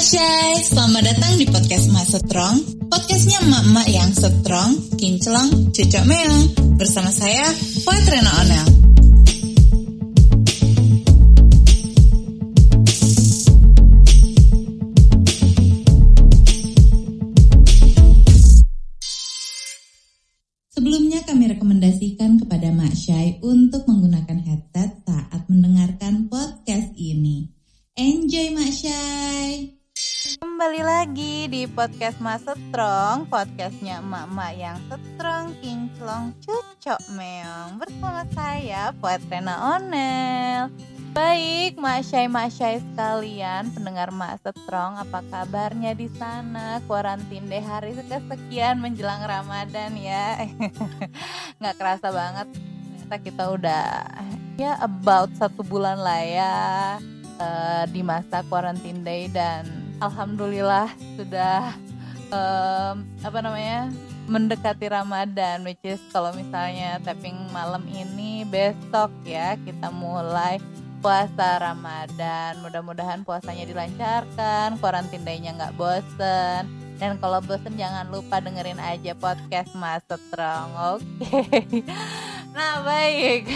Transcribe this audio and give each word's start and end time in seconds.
Mak 0.00 0.08
Syai, 0.16 0.56
selamat 0.64 1.02
datang 1.12 1.32
di 1.36 1.44
podcast 1.44 1.92
Mak 1.92 2.08
Strong 2.08 2.88
Podcastnya 2.88 3.36
emak-emak 3.44 3.88
yang 3.92 4.08
strong, 4.16 4.72
kinclong, 4.96 5.76
cucok 5.76 6.04
meong. 6.08 6.44
Bersama 6.80 7.12
saya, 7.12 7.44
Poet 7.84 8.08
Rena 8.08 8.32
Onel. 8.32 8.66
Sebelumnya 20.72 21.20
kami 21.28 21.44
rekomendasikan 21.52 22.40
kepada 22.40 22.72
Mak 22.72 22.96
Syai 22.96 23.36
untuk 23.44 23.79
podcast 31.80 32.20
Mas 32.20 32.44
Strong, 32.44 33.32
podcastnya 33.32 34.04
emak-emak 34.04 34.52
yang 34.52 34.76
strong, 34.84 35.56
kinclong, 35.64 36.36
cucok 36.44 37.00
meong 37.16 37.80
Bersama 37.80 38.20
saya, 38.36 38.92
Poet 39.00 39.24
Rena 39.32 39.80
Onel 39.80 40.68
Baik, 41.16 41.80
Mak 41.80 42.04
Syai, 42.04 42.28
Mak 42.28 42.52
Syai 42.52 42.84
sekalian, 42.84 43.72
pendengar 43.72 44.12
Mak 44.12 44.44
Strong, 44.44 45.00
apa 45.00 45.24
kabarnya 45.32 45.96
di 45.96 46.12
sana? 46.20 46.84
Kuarantin 46.84 47.48
deh 47.48 47.64
hari 47.64 47.96
kesekian 47.96 48.76
menjelang 48.76 49.24
Ramadan 49.24 49.96
ya. 49.96 50.36
Nggak 51.64 51.76
kerasa 51.80 52.12
banget, 52.12 52.46
ternyata 52.52 53.16
kita 53.24 53.44
udah 53.56 53.88
ya 54.60 54.76
about 54.84 55.32
satu 55.32 55.64
bulan 55.64 55.96
lah 55.96 56.20
ya 56.28 56.56
uh, 57.40 57.84
di 57.88 58.04
masa 58.04 58.44
quarantine 58.52 59.00
day 59.00 59.32
dan 59.32 59.79
alhamdulillah 60.00 60.88
sudah 61.14 61.76
um, 62.32 63.04
apa 63.20 63.38
namanya 63.44 63.92
mendekati 64.26 64.88
Ramadan 64.88 65.62
which 65.62 65.82
is 65.84 66.00
kalau 66.10 66.32
misalnya 66.32 66.98
tapping 67.04 67.36
malam 67.52 67.84
ini 67.92 68.42
besok 68.48 69.12
ya 69.22 69.54
kita 69.62 69.92
mulai 69.92 70.58
puasa 71.00 71.56
Ramadan. 71.58 72.60
Mudah-mudahan 72.60 73.24
puasanya 73.24 73.64
dilancarkan, 73.64 74.76
day-nya 75.24 75.56
nggak 75.56 75.74
bosen. 75.74 76.68
Dan 77.00 77.16
kalau 77.16 77.40
bosen 77.40 77.80
jangan 77.80 78.12
lupa 78.12 78.44
dengerin 78.44 78.76
aja 78.76 79.16
podcast 79.16 79.72
Mas 79.72 80.04
Strong. 80.04 80.68
Oke. 80.96 81.04
Okay. 81.24 81.80
Nah, 82.50 82.82
baik. 82.82 83.46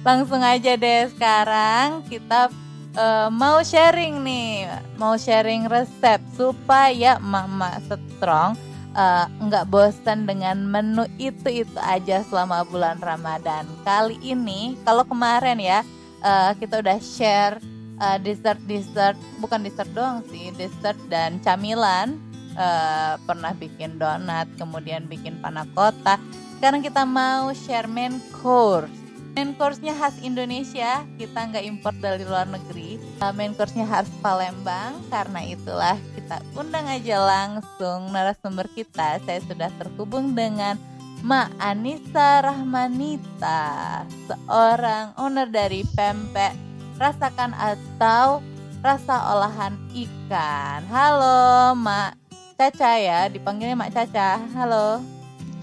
Langsung 0.00 0.40
aja 0.40 0.80
deh 0.80 1.12
sekarang 1.12 2.08
kita 2.08 2.48
uh, 2.96 3.28
mau 3.30 3.60
sharing 3.62 4.22
nih, 4.22 4.70
mau 4.98 5.14
sharing 5.18 5.66
resep 5.70 6.22
supaya 6.34 7.18
mama 7.18 7.78
strong 7.86 8.56
uh, 8.94 9.26
nggak 9.42 9.68
bosan 9.68 10.26
dengan 10.26 10.62
menu 10.64 11.04
itu 11.18 11.66
itu 11.66 11.78
aja 11.82 12.22
selama 12.26 12.64
bulan 12.66 12.98
Ramadan. 13.02 13.66
Kali 13.82 14.18
ini, 14.22 14.78
kalau 14.86 15.04
kemarin 15.04 15.58
ya 15.60 15.80
uh, 16.22 16.54
kita 16.56 16.80
udah 16.80 16.98
share 17.02 17.58
uh, 18.00 18.18
dessert 18.22 18.58
dessert 18.64 19.18
bukan 19.42 19.62
dessert 19.66 19.90
doang 19.92 20.22
sih 20.30 20.54
dessert 20.54 20.98
dan 21.10 21.38
camilan. 21.42 22.16
Uh, 22.54 23.18
pernah 23.26 23.50
bikin 23.50 23.98
donat 23.98 24.46
kemudian 24.54 25.10
bikin 25.10 25.42
panakota 25.42 26.22
sekarang 26.54 26.86
kita 26.86 27.02
mau 27.02 27.50
share 27.50 27.90
main 27.90 28.22
course 28.30 29.03
main 29.34 29.50
course-nya 29.58 29.98
khas 29.98 30.14
Indonesia 30.22 31.02
kita 31.18 31.38
nggak 31.50 31.66
import 31.66 31.96
dari 31.98 32.22
luar 32.22 32.46
negeri 32.46 33.02
uh, 33.18 33.34
main 33.34 33.50
course-nya 33.58 33.82
khas 33.82 34.06
Palembang 34.22 35.02
karena 35.10 35.42
itulah 35.42 35.98
kita 36.14 36.38
undang 36.54 36.86
aja 36.86 37.18
langsung 37.18 38.14
narasumber 38.14 38.70
kita 38.78 39.18
saya 39.26 39.40
sudah 39.42 39.68
terhubung 39.74 40.38
dengan 40.38 40.78
Ma 41.24 41.48
Anissa 41.56 42.44
Rahmanita, 42.44 44.04
seorang 44.28 45.16
owner 45.16 45.48
dari 45.48 45.80
pempek 45.96 46.52
rasakan 47.00 47.56
atau 47.56 48.44
rasa 48.84 49.32
olahan 49.32 49.72
ikan. 49.96 50.84
Halo, 50.84 51.72
Mak 51.80 52.20
Caca 52.60 53.00
ya, 53.00 53.32
dipanggilnya 53.32 53.72
Mak 53.72 53.96
Caca. 53.96 54.36
Halo. 54.52 55.00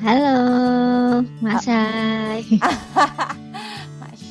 Halo, 0.01 0.33
Mak 1.45 1.61
Syai. 1.61 2.41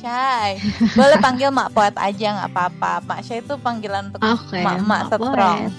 Syai. 0.01 0.57
Boleh 0.97 1.17
panggil 1.21 1.53
Mak 1.53 1.77
Poet 1.77 1.93
aja 1.93 2.27
nggak 2.41 2.49
apa-apa. 2.49 3.05
Mak 3.05 3.21
Syai 3.21 3.45
itu 3.45 3.53
panggilan 3.61 4.09
untuk 4.09 4.25
okay, 4.25 4.65
Mak 4.65 4.77
Mak 4.81 5.01
Setrong. 5.13 5.59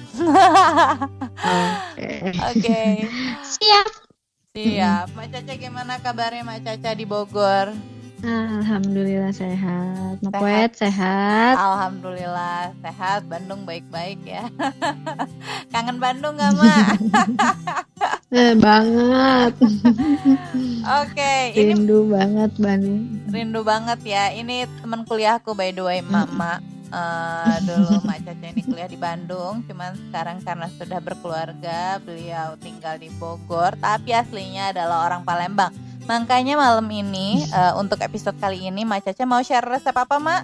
Oke. 1.59 2.11
Oke. 2.55 2.83
Siap. 3.43 3.89
Siap. 4.55 5.07
Mak 5.19 5.27
Caca 5.35 5.55
gimana 5.59 5.99
kabarnya 5.99 6.47
Mak 6.47 6.61
Caca 6.63 6.91
di 6.95 7.03
Bogor? 7.03 7.75
Alhamdulillah 8.23 9.35
sehat. 9.35 10.23
Mak 10.23 10.31
Poet 10.39 10.71
sehat. 10.79 11.59
Alhamdulillah 11.59 12.71
sehat. 12.79 13.27
Bandung 13.27 13.67
baik-baik 13.67 14.23
ya. 14.23 14.47
Kangen 15.75 15.99
Bandung 15.99 16.39
gak 16.39 16.55
Mak? 16.55 16.87
eh, 18.39 18.55
banget. 18.55 19.53
Oke. 21.03 21.15
Okay, 21.19 21.75
rindu 21.75 22.07
ini, 22.07 22.13
banget 22.15 22.53
Bandung. 22.63 23.03
Rindu 23.27 23.61
banget 23.67 24.01
ya. 24.07 24.31
Ini 24.31 24.71
teman 24.79 25.03
kuliahku 25.03 25.59
by 25.59 25.75
the 25.75 25.83
way, 25.83 25.99
Mama 25.99 26.63
uh, 26.93 27.57
dulu 27.65 28.07
Mak 28.07 28.23
Caca 28.23 28.47
ini 28.53 28.63
kuliah 28.63 28.87
di 28.87 29.01
Bandung 29.01 29.65
cuman 29.67 29.97
sekarang 29.97 30.39
karena 30.45 30.69
sudah 30.77 31.01
berkeluarga 31.01 31.99
beliau 31.99 32.55
tinggal 32.61 33.01
di 33.01 33.09
Bogor 33.17 33.75
tapi 33.81 34.13
aslinya 34.13 34.71
adalah 34.71 35.09
orang 35.09 35.25
Palembang 35.25 35.73
makanya 36.07 36.59
malam 36.59 36.87
ini 36.91 37.43
uh, 37.51 37.75
untuk 37.83 37.99
episode 38.03 38.37
kali 38.39 38.69
ini 38.69 38.83
Mak 38.83 39.07
Caca 39.07 39.25
mau 39.27 39.41
share 39.41 39.65
resep 39.65 39.95
apa 39.95 40.17
Mak? 40.19 40.43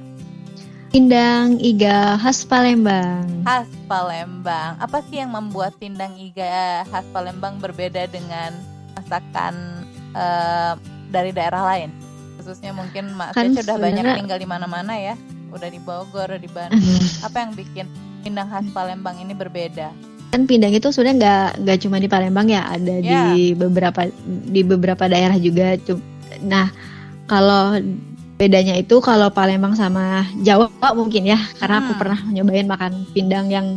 Pindang 0.88 1.60
iga 1.60 2.16
khas 2.16 2.48
Palembang. 2.48 3.44
Khas 3.44 3.68
Palembang. 3.84 4.80
Apa 4.80 5.04
sih 5.04 5.20
yang 5.20 5.36
membuat 5.36 5.76
pindang 5.76 6.16
iga 6.16 6.82
khas 6.88 7.04
Palembang 7.12 7.60
berbeda 7.60 8.08
dengan 8.08 8.56
masakan 8.97 9.84
uh, 10.16 10.80
dari 11.12 11.36
daerah 11.36 11.60
lain? 11.76 11.92
Khususnya 12.41 12.72
mungkin 12.72 13.12
Mak 13.12 13.36
kan 13.36 13.52
Caca 13.52 13.60
sudah 13.60 13.76
banyak 13.76 14.04
tinggal 14.16 14.41
di 14.41 14.48
mana-mana 14.48 14.97
ya 14.97 15.14
udah 15.52 15.68
di 15.68 15.80
Bogor, 15.80 16.28
udah 16.28 16.41
di 16.41 16.50
Bandung. 16.50 17.04
Apa 17.26 17.44
yang 17.44 17.52
bikin 17.56 17.86
pindang 18.24 18.48
khas 18.48 18.66
Palembang 18.72 19.16
ini 19.20 19.32
berbeda? 19.32 19.92
Kan 20.28 20.44
pindang 20.44 20.77
itu 20.77 20.93
sebenarnya 20.93 21.16
nggak 21.19 21.49
nggak 21.65 21.78
cuma 21.84 21.97
di 21.97 22.09
Palembang 22.09 22.49
ya, 22.53 22.69
ada 22.69 22.94
yeah. 23.00 23.33
di 23.33 23.56
beberapa 23.56 24.09
di 24.27 24.61
beberapa 24.65 25.05
daerah 25.09 25.37
juga. 25.41 25.77
Nah, 26.44 26.69
kalau 27.25 27.81
bedanya 28.37 28.77
itu 28.77 29.00
kalau 29.00 29.33
Palembang 29.33 29.75
sama 29.75 30.28
Jawa 30.44 30.69
mungkin 30.93 31.27
ya, 31.27 31.41
karena 31.56 31.81
hmm. 31.81 31.84
aku 31.89 31.93
pernah 31.97 32.21
nyobain 32.28 32.69
makan 32.69 32.93
pindang 33.12 33.49
yang 33.49 33.69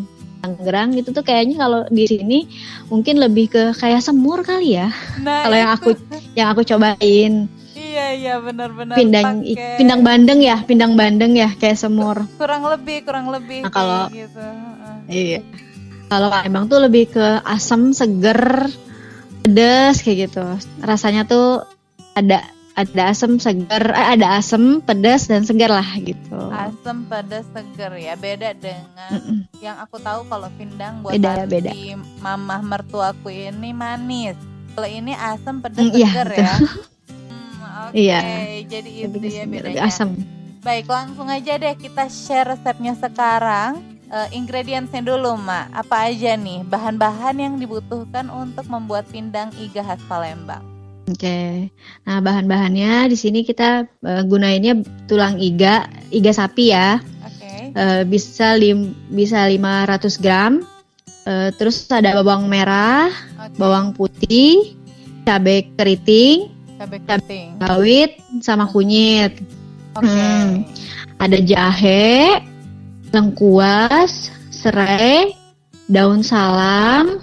Tangerang 0.42 0.98
itu 0.98 1.14
tuh 1.14 1.22
kayaknya 1.22 1.62
kalau 1.62 1.86
di 1.94 2.10
sini 2.10 2.50
mungkin 2.90 3.22
lebih 3.22 3.54
ke 3.54 3.64
kayak 3.78 4.02
semur 4.02 4.42
kali 4.42 4.74
ya. 4.74 4.90
Nah, 5.22 5.46
kalau 5.46 5.54
yang 5.54 5.72
aku 5.78 5.90
yang 6.34 6.48
aku 6.50 6.66
cobain 6.66 7.46
iya 7.92 8.06
iya 8.16 8.34
benar-benar 8.40 8.96
pindang 8.96 9.44
pake... 9.44 9.78
pindang 9.78 10.02
bandeng 10.02 10.40
ya 10.40 10.58
pindang 10.64 10.94
bandeng 10.96 11.34
ya 11.36 11.50
kayak 11.60 11.78
semur 11.78 12.24
kurang 12.40 12.64
lebih 12.64 13.04
kurang 13.04 13.28
lebih 13.28 13.68
nah, 13.68 13.72
kalau 13.72 14.04
gitu 14.12 14.48
iya 15.12 15.40
kalau 16.12 16.28
emang 16.44 16.68
tuh 16.68 16.84
lebih 16.84 17.08
ke 17.08 17.40
asam 17.48 17.96
seger 17.96 18.68
pedes 19.48 20.04
kayak 20.04 20.28
gitu 20.28 20.44
rasanya 20.84 21.24
tuh 21.24 21.64
ada 22.20 22.44
ada 22.76 23.16
asam 23.16 23.40
seger 23.40 23.96
eh, 23.96 24.08
ada 24.20 24.36
asam 24.36 24.84
pedas 24.84 25.32
dan 25.32 25.48
seger 25.48 25.72
lah 25.72 25.88
gitu 26.04 26.52
asam 26.52 27.08
pedas 27.08 27.48
seger 27.56 27.96
ya 27.96 28.20
beda 28.20 28.52
dengan 28.60 29.08
mm 29.08 29.22
-mm. 29.24 29.40
yang 29.64 29.80
aku 29.80 30.04
tahu 30.04 30.28
kalau 30.28 30.52
pindang 30.60 31.00
buat 31.00 31.16
beda, 31.16 31.48
beda. 31.48 31.72
mamah 32.20 32.60
mertuaku 32.60 33.32
ini 33.32 33.72
manis 33.72 34.36
kalau 34.76 34.92
ini 34.92 35.16
asam 35.16 35.64
pedas 35.64 35.80
mm, 35.80 35.96
seger 35.96 36.30
iya, 36.36 36.44
ya 36.44 36.56
Oke, 37.82 37.98
okay, 37.98 38.08
iya. 38.08 38.20
jadi 38.70 38.90
itu 39.10 39.18
ya 39.26 39.46
bedanya. 39.50 39.90
Asam. 39.90 40.14
Baik, 40.62 40.86
langsung 40.86 41.28
aja 41.34 41.58
deh 41.58 41.74
kita 41.74 42.06
share 42.08 42.54
resepnya 42.54 42.94
sekarang. 42.94 43.91
Uh, 44.12 44.28
ingredientsnya 44.36 45.08
dulu, 45.08 45.40
Mak. 45.40 45.72
Apa 45.72 46.12
aja 46.12 46.36
nih 46.36 46.68
bahan-bahan 46.68 47.40
yang 47.40 47.56
dibutuhkan 47.56 48.28
untuk 48.28 48.68
membuat 48.68 49.08
pindang 49.08 49.56
iga 49.56 49.80
khas 49.88 50.04
Palembang? 50.12 50.60
Oke, 51.08 51.18
okay. 51.28 51.52
nah 52.06 52.22
bahan-bahannya 52.22 53.10
di 53.10 53.18
sini 53.18 53.42
kita 53.42 53.88
uh, 54.04 54.24
gunainnya 54.28 54.84
tulang 55.08 55.40
iga, 55.40 55.88
iga 56.12 56.36
sapi 56.36 56.76
ya. 56.76 57.00
Oke. 57.24 57.40
Okay. 57.40 57.60
Uh, 57.72 58.04
bisa 58.04 58.60
lim, 58.60 58.92
bisa 59.08 59.48
500 59.48 60.20
gram. 60.20 60.60
Uh, 61.24 61.50
terus 61.56 61.88
ada 61.88 62.20
bawang 62.20 62.52
merah, 62.52 63.10
okay. 63.40 63.56
bawang 63.58 63.96
putih, 63.96 64.76
cabai 65.24 65.72
keriting, 65.80 66.52
cabai 66.82 67.00
keriting 67.06 67.62
rawit 67.62 68.18
sama 68.42 68.66
kunyit 68.66 69.38
oke 69.94 70.02
okay. 70.02 70.10
hmm. 70.10 70.50
ada 71.22 71.38
jahe 71.38 72.42
lengkuas 73.12 74.32
serai 74.52 75.36
daun 75.92 76.24
salam, 76.24 77.20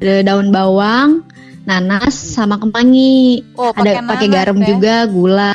daun 0.00 0.48
bawang, 0.48 1.24
nanas 1.68 2.16
sama 2.16 2.56
kemangi. 2.56 3.44
Oh, 3.60 3.72
Ada 3.76 4.00
pakai 4.00 4.28
garam 4.32 4.56
ya? 4.60 4.66
juga, 4.72 4.96
gula. 5.04 5.52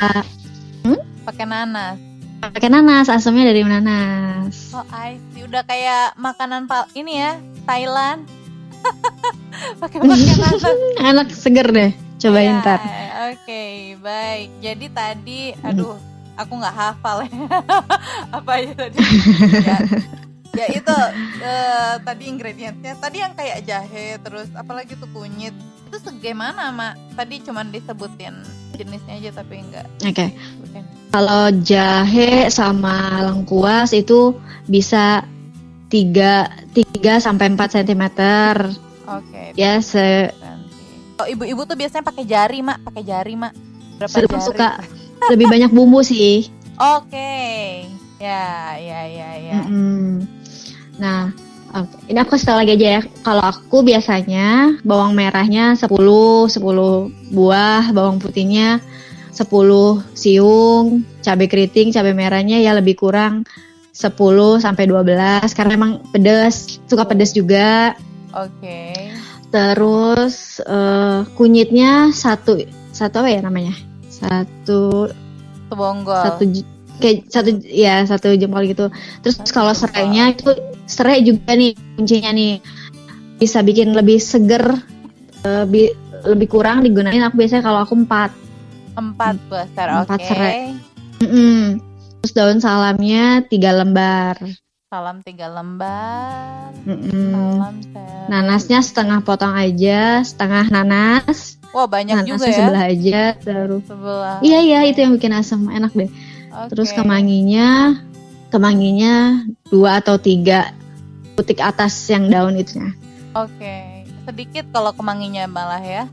Pakai 1.26 1.46
nanas. 1.46 1.98
Pakai 2.42 2.68
nanas, 2.70 3.06
asamnya 3.06 3.54
dari 3.54 3.62
nanas. 3.62 4.74
Oh, 4.74 4.86
I 4.90 5.18
see. 5.30 5.46
Udah 5.46 5.62
kayak 5.62 6.18
makanan 6.18 6.66
pal 6.66 6.86
ini 6.94 7.22
ya, 7.22 7.38
Thailand. 7.66 8.26
pakai 9.82 10.02
pakai 10.02 10.26
nanas. 10.26 10.62
Enak 11.10 11.28
seger 11.30 11.68
deh. 11.70 11.90
Cobain 12.22 12.54
Iya, 12.54 12.58
ntar. 12.62 12.80
Oke, 13.34 13.98
baik. 13.98 14.48
Jadi 14.62 14.86
tadi, 14.94 15.40
aduh, 15.58 15.98
aku 16.36 16.52
nggak 16.58 16.76
hafal 16.76 17.16
ya. 17.26 17.30
Apa 18.36 18.50
aja 18.60 18.72
tadi? 18.76 18.96
ya, 19.62 19.76
ya 20.56 20.66
itu 20.72 20.96
eh, 21.42 21.94
tadi 22.00 22.24
ingredientsnya. 22.28 22.94
Tadi 22.98 23.16
yang 23.20 23.32
kayak 23.36 23.64
jahe, 23.66 24.16
terus 24.20 24.48
apalagi 24.56 24.96
tuh 24.96 25.08
kunyit. 25.12 25.54
Itu 25.88 26.00
segimana, 26.00 26.72
Mak? 26.72 27.18
Tadi 27.18 27.44
cuman 27.44 27.68
disebutin 27.68 28.62
jenisnya 28.72 29.20
aja 29.20 29.30
tapi 29.44 29.60
enggak 29.60 29.86
Oke. 30.00 30.32
disebutin. 30.32 30.84
Kalau 31.12 31.44
jahe 31.60 32.48
sama 32.48 33.20
lengkuas 33.20 33.92
itu 33.92 34.32
bisa 34.64 35.28
3 35.92 36.72
3 36.72 37.20
sampai 37.20 37.52
4 37.52 37.84
cm. 37.84 38.04
Oke. 39.04 39.42
Ya 39.60 39.76
se. 39.84 40.32
Oh, 41.20 41.28
ibu-ibu 41.28 41.68
tuh 41.68 41.76
biasanya 41.76 42.00
pakai 42.08 42.24
jari, 42.24 42.64
Mak. 42.64 42.88
Pakai 42.88 43.02
jari, 43.04 43.36
Mak. 43.36 43.52
Berapa 44.00 44.16
jari? 44.24 44.40
suka 44.40 44.68
lebih 45.30 45.46
banyak 45.46 45.70
bumbu 45.70 46.02
sih. 46.02 46.50
Oke. 46.80 47.86
Ya, 48.22 48.78
ya, 48.78 49.00
ya, 49.06 49.30
ya. 49.38 49.54
Mm-mm. 49.62 50.26
Nah, 50.98 51.34
ini 52.06 52.18
aku 52.22 52.36
kasih 52.36 52.46
tau 52.52 52.58
lagi 52.58 52.74
aja 52.78 52.86
ya. 52.98 53.02
Kalau 53.26 53.42
aku 53.42 53.82
biasanya 53.82 54.78
bawang 54.86 55.16
merahnya 55.16 55.74
10 55.74 55.90
10 55.90 57.34
buah, 57.34 57.90
bawang 57.90 58.22
putihnya 58.22 58.78
10 59.32 60.04
siung, 60.12 61.02
cabai 61.24 61.48
keriting, 61.48 61.90
cabai 61.90 62.14
merahnya 62.14 62.60
ya 62.60 62.76
lebih 62.76 63.00
kurang 63.00 63.48
10 63.90 64.12
sampai 64.60 64.84
12 64.86 65.56
karena 65.56 65.72
emang 65.74 65.92
pedas, 66.12 66.78
suka 66.86 67.08
pedas 67.08 67.32
juga. 67.32 67.96
Oke. 68.36 69.12
Terus 69.52 70.60
eh, 70.64 71.20
kunyitnya 71.36 72.12
satu 72.12 72.60
satu 72.92 73.24
apa 73.24 73.28
ya 73.32 73.40
namanya? 73.44 73.91
Satu 74.22 75.10
Sebonggol. 75.66 76.22
satu 76.22 76.42
kayak 77.02 77.26
satu 77.26 77.50
ya 77.66 78.06
satu 78.06 78.30
jempol 78.38 78.62
gitu. 78.70 78.86
Terus 79.26 79.42
kalau 79.50 79.74
serainya 79.74 80.30
itu 80.30 80.54
serai 80.86 81.26
juga 81.26 81.58
nih 81.58 81.74
kuncinya 81.98 82.30
nih 82.30 82.62
bisa 83.42 83.58
bikin 83.66 83.90
lebih 83.90 84.22
seger, 84.22 84.62
eh, 85.42 85.64
bi- 85.66 85.96
lebih 86.22 86.46
kurang 86.46 86.86
digunain. 86.86 87.26
Aku 87.26 87.34
biasanya 87.34 87.66
kalau 87.66 87.82
aku 87.82 87.98
empat. 87.98 88.30
Empat 88.94 89.34
besar, 89.50 90.04
oke. 90.04 90.06
Empat 90.06 90.20
serai. 90.22 90.76
Mm-mm. 91.24 91.80
Terus 92.22 92.32
daun 92.38 92.60
salamnya 92.62 93.42
tiga 93.50 93.74
lembar. 93.74 94.38
Salam 94.92 95.24
tiga 95.24 95.48
lembar. 95.50 96.70
Mm-mm. 96.86 97.32
Salam 97.34 97.76
serai. 97.82 98.28
Nanasnya 98.30 98.78
setengah 98.84 99.18
potong 99.24 99.56
aja, 99.56 100.22
setengah 100.22 100.70
nanas. 100.70 101.58
Wah 101.72 101.88
banyak 101.88 102.28
juga 102.28 102.44
Nanasnya 102.44 102.52
ya. 102.52 102.58
sebelah 102.60 102.84
aja. 102.84 103.20
Terus 103.40 103.82
Sebelah. 103.88 104.36
iya 104.44 104.58
iya 104.60 104.78
itu 104.84 104.98
yang 105.00 105.16
bikin 105.16 105.32
asam 105.32 105.72
enak 105.72 105.92
deh. 105.96 106.10
Oke. 106.52 106.68
Terus 106.76 106.92
kemanginya, 106.92 107.96
kemanginya 108.52 109.40
dua 109.72 110.04
atau 110.04 110.20
tiga 110.20 110.76
butik 111.32 111.64
atas 111.64 111.96
yang 112.12 112.28
daun 112.28 112.60
itu 112.60 112.76
ya. 112.76 112.90
Oke. 113.32 114.04
Sedikit 114.28 114.68
kalau 114.68 114.92
kemanginya 114.92 115.48
malah 115.48 115.80
ya. 115.80 116.04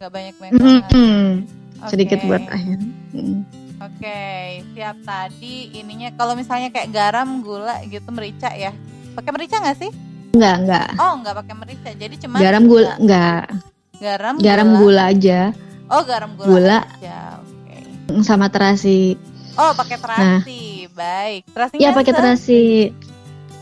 Gak 0.00 0.10
banyak 0.10 0.34
banget. 0.40 0.58
Mm-mm. 0.58 1.44
Sedikit 1.86 2.18
Oke. 2.24 2.26
buat 2.26 2.44
akhir. 2.48 2.78
Mm. 3.12 3.40
Oke, 3.82 4.18
siap 4.78 4.94
tadi 5.02 5.74
ininya 5.74 6.14
kalau 6.14 6.38
misalnya 6.38 6.70
kayak 6.70 6.94
garam, 6.94 7.42
gula 7.42 7.82
gitu 7.90 8.06
merica 8.14 8.54
ya. 8.54 8.70
Pakai 9.18 9.30
merica 9.34 9.58
nggak 9.58 9.74
sih? 9.74 9.90
Enggak 10.32 10.54
enggak. 10.62 10.88
Oh, 11.02 11.12
nggak 11.18 11.34
pakai 11.42 11.54
merica. 11.58 11.90
Jadi 11.90 12.14
cuma 12.22 12.38
Garam 12.38 12.64
gula 12.70 12.94
enggak. 12.96 13.50
Garam, 14.02 14.34
Garam 14.42 14.68
gula 14.76 15.14
aja 15.14 15.54
Oh, 15.92 16.02
garam 16.02 16.34
gula. 16.34 16.48
Gula. 16.48 16.78
aja. 16.98 17.38
Oke. 17.38 17.78
sama 18.24 18.48
terasi. 18.48 19.14
Oh, 19.54 19.76
pakai 19.76 20.00
terasi. 20.00 20.88
Baik. 20.90 21.44
Terasinya 21.52 21.80
Iya 21.80 21.90
pakai 21.92 22.12
terasi. 22.12 22.62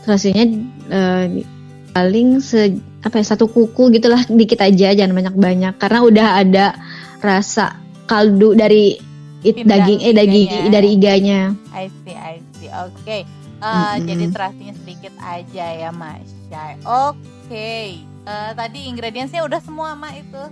Terasinya 0.07 0.43
eh, 0.89 1.25
paling 1.91 2.39
se 2.39 2.79
apa 3.03 3.19
ya 3.19 3.25
satu 3.27 3.51
kuku 3.51 3.91
gitulah 3.91 4.23
dikit 4.31 4.63
aja 4.63 4.95
jangan 4.95 5.11
banyak-banyak 5.11 5.73
karena 5.75 5.99
udah 6.05 6.27
ada 6.39 6.65
rasa 7.19 7.75
kaldu 8.07 8.55
dari 8.55 8.95
it, 9.43 9.65
daging 9.65 9.99
eh 9.99 10.13
daging 10.15 10.45
iganya. 10.47 10.69
dari 10.71 10.89
iganya. 10.95 11.39
I 11.75 11.85
see, 12.07 12.15
I 12.15 12.39
see. 12.55 12.71
Oke. 12.71 13.17
Eh, 13.27 13.61
Mm-mm. 13.61 14.07
Jadi 14.07 14.25
terasinya 14.31 14.73
sedikit 14.73 15.13
aja 15.21 15.65
ya, 15.69 15.89
Mas. 15.91 16.31
Oke. 16.81 18.10
Eh, 18.21 18.51
tadi 18.53 18.85
ingredientsnya 18.85 19.41
udah 19.41 19.59
semua, 19.59 19.97
Mak 19.97 20.13
itu. 20.15 20.43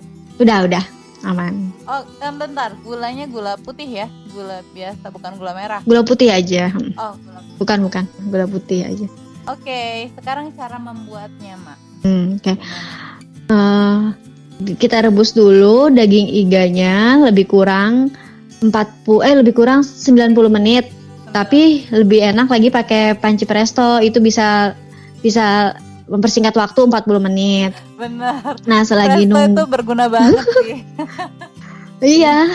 Udah 0.41 0.65
udah 0.65 0.83
aman. 1.21 1.69
Oh, 1.83 2.01
em, 2.23 2.35
bentar. 2.39 2.73
Gulanya 2.81 3.27
gula 3.27 3.59
putih 3.59 3.85
ya? 3.85 4.07
Gula 4.31 4.63
biasa, 4.71 5.11
bukan 5.11 5.35
gula 5.35 5.51
merah. 5.51 5.81
Gula 5.83 6.01
putih 6.01 6.31
aja. 6.31 6.71
Hmm, 6.71 6.95
Oh, 6.95 7.13
gula 7.19 7.39
putih. 7.43 7.57
Bukan 7.59 7.77
bukan 7.83 8.03
gula 8.31 8.45
putih 8.47 8.79
aja. 8.87 9.07
Oke, 9.45 10.07
sekarang 10.15 10.55
cara 10.55 10.79
membuatnya, 10.79 11.59
Mak. 11.59 11.77
Hmm, 12.01 12.39
Oke. 12.39 12.53
Gimana? 12.55 14.15
Eh, 14.63 14.73
kita 14.75 15.01
rebus 15.01 15.31
dulu 15.31 15.89
daging 15.89 16.29
iganya 16.35 17.19
lebih 17.23 17.47
kurang 17.47 18.11
40 18.59 19.23
eh 19.23 19.35
lebih 19.35 19.55
kurang 19.55 19.83
90 19.83 20.35
menit. 20.49 20.87
Tapi 21.29 21.85
lebih 21.93 22.33
enak 22.33 22.49
lagi 22.49 22.73
pakai 22.73 23.13
panci 23.13 23.45
presto 23.45 24.01
itu 24.01 24.17
bisa 24.17 24.73
bisa 25.21 25.77
mempersingkat 26.09 26.57
waktu 26.57 26.89
40 26.89 27.27
menit. 27.29 27.71
bener. 27.95 28.57
Nah, 28.65 28.81
selagi 28.81 29.29
nunggu 29.29 29.61
itu 29.61 29.63
berguna 29.69 30.09
banget 30.09 30.45
sih. 30.65 30.81
Iya, 31.99 32.47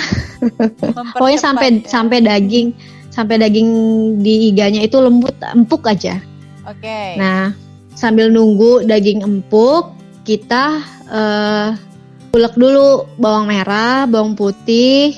pokoknya 1.12 1.40
sampai 1.40 1.68
ya. 1.84 1.84
sampai 1.84 2.24
daging 2.24 2.72
sampai 3.12 3.36
daging 3.38 3.68
di 4.24 4.48
iganya 4.50 4.80
itu 4.82 4.98
lembut 4.98 5.36
empuk 5.44 5.84
aja. 5.86 6.18
Oke. 6.64 7.20
Nah, 7.20 7.52
sambil 7.92 8.32
nunggu 8.32 8.88
daging 8.88 9.22
empuk, 9.22 9.94
kita 10.24 10.80
eh 11.12 11.70
ulek 12.34 12.58
dulu 12.58 13.06
bawang 13.20 13.46
merah, 13.46 14.10
bawang 14.10 14.34
putih, 14.34 15.14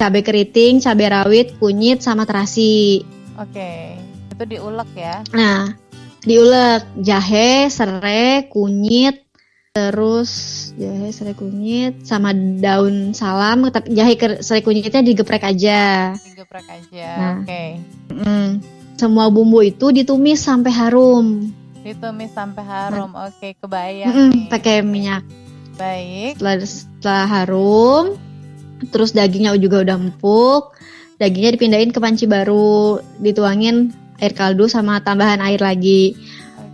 cabai 0.00 0.24
keriting, 0.26 0.82
cabai 0.82 1.06
rawit, 1.12 1.54
kunyit 1.62 2.02
sama 2.02 2.26
terasi. 2.26 3.06
Oke. 3.38 3.94
Itu 4.34 4.42
diulek 4.48 4.90
ya. 4.98 5.22
Nah, 5.30 5.76
diulek 6.26 6.82
jahe, 6.98 7.70
serai, 7.70 8.50
kunyit, 8.50 9.22
terus 9.74 10.30
jahe, 10.74 11.14
serai, 11.14 11.34
kunyit 11.38 12.02
sama 12.02 12.34
daun 12.34 13.14
salam, 13.14 13.68
tapi 13.70 13.94
jahe 13.94 14.18
serai 14.42 14.62
kunyitnya 14.64 15.04
digeprek 15.04 15.46
aja. 15.46 16.14
Digeprek 16.18 16.66
aja. 16.66 17.10
Nah. 17.14 17.36
Oke. 17.42 17.64
Mm. 18.10 18.50
Semua 18.98 19.30
bumbu 19.30 19.62
itu 19.62 19.94
ditumis 19.94 20.42
sampai 20.42 20.74
harum. 20.74 21.54
Ditumis 21.86 22.34
sampai 22.34 22.66
harum. 22.66 23.14
Oke, 23.14 23.54
kebayang 23.62 24.10
Mm-mm, 24.10 24.30
nih. 24.34 24.44
pakai 24.50 24.82
minyak. 24.82 25.22
Baik. 25.78 26.34
Setelah, 26.34 26.56
setelah 26.66 27.26
harum, 27.30 28.04
terus 28.90 29.14
dagingnya 29.14 29.54
juga 29.54 29.86
udah 29.86 29.94
empuk, 29.94 30.74
dagingnya 31.22 31.54
dipindahin 31.54 31.94
ke 31.94 32.02
panci 32.02 32.26
baru, 32.26 32.98
dituangin 33.22 33.94
air 34.18 34.34
kaldu 34.34 34.66
sama 34.66 34.98
tambahan 34.98 35.38
air 35.40 35.58
lagi. 35.58 36.14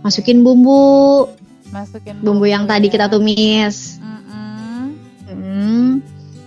Masukin 0.01 0.45
bumbu, 0.45 1.25
Masukin 1.73 2.21
bumbu 2.21 2.45
yang 2.45 2.69
tadi 2.69 2.89
ya. 2.89 2.93
kita 2.93 3.05
tumis. 3.09 3.97
Mm-mm. 3.97 4.93
Hmm, 5.25 5.89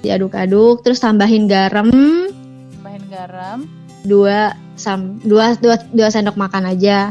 diaduk-aduk, 0.00 0.86
terus 0.86 1.02
tambahin 1.02 1.50
garam 1.50 1.90
Tambahin 1.90 3.04
garam. 3.10 3.58
dua 4.06 4.54
sam 4.78 5.18
dua, 5.26 5.58
dua 5.58 5.74
dua 5.90 6.06
sendok 6.06 6.38
makan 6.38 6.70
aja, 6.70 7.10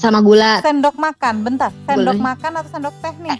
sama 0.00 0.24
gula 0.24 0.64
Sendok 0.64 0.96
makan, 0.96 1.44
bentar. 1.44 1.68
Sendok 1.84 2.16
Boleh. 2.16 2.24
makan 2.24 2.52
atau 2.56 2.70
sendok 2.72 2.94
teh 3.04 3.14
nih? 3.20 3.38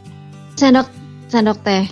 sendok 0.54 0.88
sendok 1.28 1.58
teh. 1.64 1.84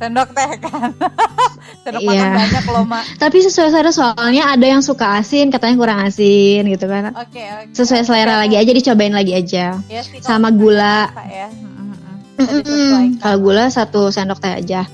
Sendok 0.00 0.28
teh 0.32 0.50
kan. 0.58 0.90
sendok 1.84 2.00
Iya. 2.00 2.08
makan 2.08 2.32
banyak 2.34 2.64
loh, 2.66 2.84
Mak. 2.84 3.04
Tapi 3.18 3.36
sesuai 3.38 3.68
selera 3.68 3.92
soalnya 3.92 4.48
ada 4.48 4.64
yang 4.64 4.80
suka 4.80 5.20
asin, 5.20 5.52
katanya 5.52 5.76
kurang 5.76 5.98
asin 6.00 6.64
gitu 6.64 6.88
kan. 6.88 7.12
Oke, 7.14 7.44
oke. 7.44 7.76
Sesuai 7.76 8.02
selera 8.02 8.34
Oke. 8.34 8.48
lagi 8.48 8.56
aja 8.56 8.72
dicobain 8.72 9.12
lagi 9.12 9.32
aja. 9.34 9.76
Ya 9.86 10.00
sih, 10.00 10.18
kalau 10.18 10.26
Sama 10.26 10.48
gula. 10.50 11.12
Ya. 11.28 11.48
Kalau 13.20 13.36
gula 13.38 13.68
satu 13.68 14.08
sendok 14.08 14.40
teh 14.40 14.56
aja. 14.56 14.88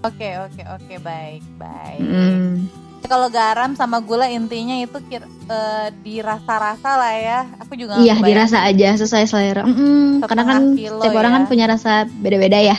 Oke, 0.00 0.34
oke, 0.40 0.62
oke, 0.68 0.94
baik, 0.98 1.42
baik. 1.54 2.00
Mm. 2.00 2.66
Kalau 3.00 3.30
garam 3.30 3.72
sama 3.72 3.98
gula 3.98 4.26
intinya 4.26 4.74
itu 4.76 4.98
kira, 5.06 5.24
eh, 5.24 5.86
dirasa-rasa 5.96 6.90
lah 6.92 7.14
ya. 7.14 7.40
Aku 7.58 7.72
juga 7.72 7.96
Iya, 7.96 8.18
dirasa 8.18 8.60
aja 8.60 8.94
sesuai 8.94 9.24
selera. 9.24 9.62
Mm-mm, 9.64 10.22
karena 10.22 10.44
kan 10.44 10.62
kilo 10.74 11.00
setiap 11.00 11.16
orang 11.16 11.32
ya. 11.32 11.36
kan 11.38 11.44
punya 11.46 11.64
rasa 11.66 11.92
beda-beda 12.04 12.58
ya. 12.58 12.76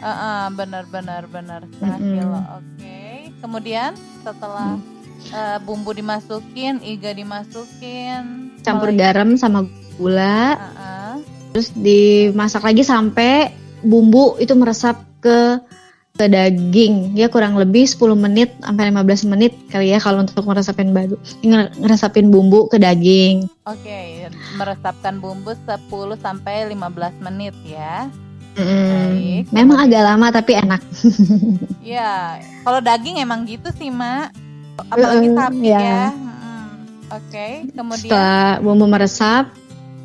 Heeh, 0.00 0.44
benar 0.52 0.84
benar 0.88 1.22
benar 1.28 1.60
setengah 1.66 1.98
Mm-mm. 1.98 2.14
kilo. 2.16 2.38
Oke. 2.56 3.00
Kemudian 3.38 3.90
setelah 4.20 4.76
Mm. 4.76 4.82
eh, 5.30 5.58
bumbu 5.60 5.92
dimasukin, 5.92 6.80
iga 6.80 7.12
dimasukin, 7.12 8.52
Campur 8.60 8.92
garam 8.92 9.36
sama 9.36 9.64
gula, 9.96 10.56
Heeh. 10.56 11.12
terus 11.52 11.68
dimasak 11.72 12.64
lagi 12.64 12.80
sampai 12.80 13.52
bumbu 13.80 14.36
itu 14.36 14.52
meresap 14.52 14.96
ke 15.20 15.60
ke 16.10 16.28
daging. 16.28 17.16
Ya 17.16 17.28
kurang 17.28 17.56
lebih 17.56 17.84
10 17.84 18.12
menit 18.12 18.52
sampai 18.60 18.92
15 18.92 19.24
menit 19.24 19.56
kali 19.68 19.88
ya 19.88 19.96
kalau 19.96 20.20
untuk 20.20 20.44
meresapin 20.44 20.92
badu 20.92 21.16
nge- 21.40 21.72
ngeresapin 21.80 22.28
bumbu 22.28 22.68
ke 22.68 22.76
daging. 22.76 23.48
Oke, 23.64 24.28
meresapkan 24.52 25.16
bumbu 25.16 25.56
10 25.64 25.80
sampai 26.16 26.68
15 26.68 27.16
menit 27.20 27.56
ya. 27.64 28.12
Baik. 28.54 29.44
Memang 29.50 29.78
agak 29.80 30.02
lama 30.04 30.26
tapi 30.30 30.52
enak. 30.54 30.80
Ya, 31.80 32.38
kalau 32.62 32.78
daging 32.78 33.18
emang 33.18 33.48
gitu 33.48 33.66
sih, 33.74 33.90
Mak. 33.90 34.30
Apalagi 34.86 35.26
Mm-mm, 35.26 35.34
sapi 35.34 35.66
ya. 35.66 35.80
ya. 35.80 36.02
Mm-mm. 36.12 36.66
Oke, 37.10 37.46
kemudian 37.74 38.06
Setelah 38.06 38.62
bumbu 38.62 38.86
meresap, 38.86 39.50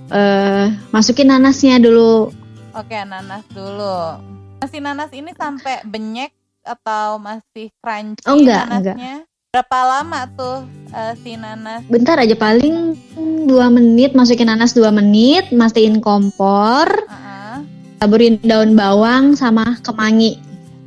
eh 0.10 0.66
masukin 0.90 1.30
nanasnya 1.30 1.78
dulu. 1.78 2.34
oke 2.74 2.98
nanas 3.06 3.46
dulu. 3.54 4.18
Masih 4.58 4.82
nanas 4.82 5.12
ini 5.14 5.30
sampai 5.38 5.86
benyek 5.86 6.34
atau 6.66 7.22
masih 7.22 7.70
crunchy 7.78 8.26
Oh, 8.26 8.34
enggak, 8.36 8.66
nanasnya? 8.66 9.14
Berapa 9.54 9.80
lama 9.86 10.20
tuh 10.34 10.58
eh, 10.90 11.14
si 11.22 11.38
nanas? 11.38 11.86
Bentar 11.86 12.18
aja 12.18 12.34
paling 12.34 12.98
dua 13.46 13.70
menit 13.70 14.18
masukin 14.18 14.50
nanas 14.50 14.74
dua 14.74 14.90
menit, 14.90 15.54
mastiin 15.54 16.02
kompor, 16.02 16.90
Heeh. 16.90 17.35
Taburin 17.98 18.36
daun 18.40 18.74
bawang 18.74 19.34
sama 19.34 19.78
kemangi. 19.82 20.40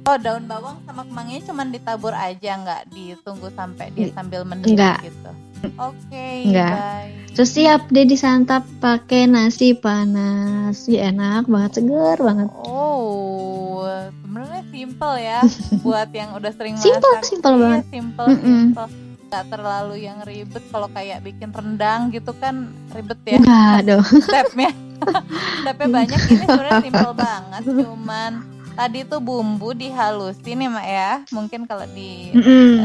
Oh, 0.05 0.17
daun 0.17 0.49
bawang 0.49 0.81
sama 0.83 1.05
kemanginya 1.05 1.43
cuman 1.45 1.69
ditabur 1.69 2.11
aja, 2.11 2.57
nggak 2.57 2.89
ditunggu 2.89 3.53
sampai 3.53 3.93
dia 3.93 4.09
sambil 4.11 4.41
mendidih 4.41 4.73
enggak. 4.73 5.05
gitu. 5.05 5.31
Oke, 5.77 6.29
Enggak. 6.47 6.73
baik. 6.73 7.13
Terus 7.35 7.51
siap 7.51 7.83
deh 7.89 8.03
disantap 8.03 8.65
pakai 8.79 9.27
nasi 9.27 9.75
panas. 9.75 10.87
Ya 10.87 11.13
enak 11.13 11.45
banget, 11.45 11.71
seger 11.77 12.17
banget. 12.17 12.49
Oh, 12.59 13.85
sebenarnya 14.17 14.63
simple 14.71 15.15
ya 15.19 15.41
buat 15.85 16.09
yang 16.11 16.31
udah 16.33 16.53
sering 16.53 16.75
Simple, 16.75 17.13
masak. 17.13 17.27
simple 17.27 17.53
Iya, 17.53 17.61
banget. 17.61 17.85
simple, 17.91 18.27
Mm-mm. 18.27 18.61
simple. 18.65 18.89
Gak 19.29 19.45
terlalu 19.53 19.95
yang 20.01 20.19
ribet 20.25 20.65
kalau 20.67 20.89
kayak 20.89 21.21
bikin 21.21 21.53
rendang 21.53 22.09
gitu 22.09 22.33
kan 22.33 22.65
ribet 22.89 23.21
ya 23.27 23.37
Enggak 23.37 23.77
dong. 23.85 24.05
stepnya. 24.25 24.73
Stepnya 25.63 25.89
banyak 25.89 26.21
ini 26.29 26.45
sebenarnya 26.45 26.81
simple 26.83 27.13
banget. 27.15 27.63
Cuman 27.65 28.33
tadi 28.73 29.03
tuh 29.03 29.19
bumbu 29.19 29.73
dihalusin 29.73 30.65
ya 30.65 30.69
mak 30.71 30.87
ya. 30.87 31.13
Mungkin 31.31 31.67
kalau 31.67 31.87
di 31.91 32.31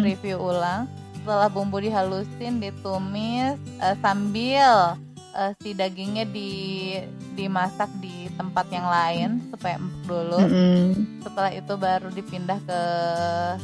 review 0.01 0.37
ulang 0.37 0.87
setelah 1.15 1.47
bumbu 1.47 1.79
dihalusin 1.79 2.59
ditumis 2.59 3.55
eh, 3.79 3.95
sambil 4.03 4.99
eh, 5.31 5.51
si 5.63 5.71
dagingnya 5.71 6.27
di 6.27 6.51
dimasak 7.33 7.89
di 7.97 8.29
tempat 8.33 8.65
yang 8.69 8.85
lain 8.85 9.29
supaya 9.49 9.79
empuk 9.79 10.03
dulu 10.05 10.37
setelah 11.21 11.49
itu 11.49 11.73
baru 11.73 12.09
dipindah 12.09 12.59
ke 12.61 12.81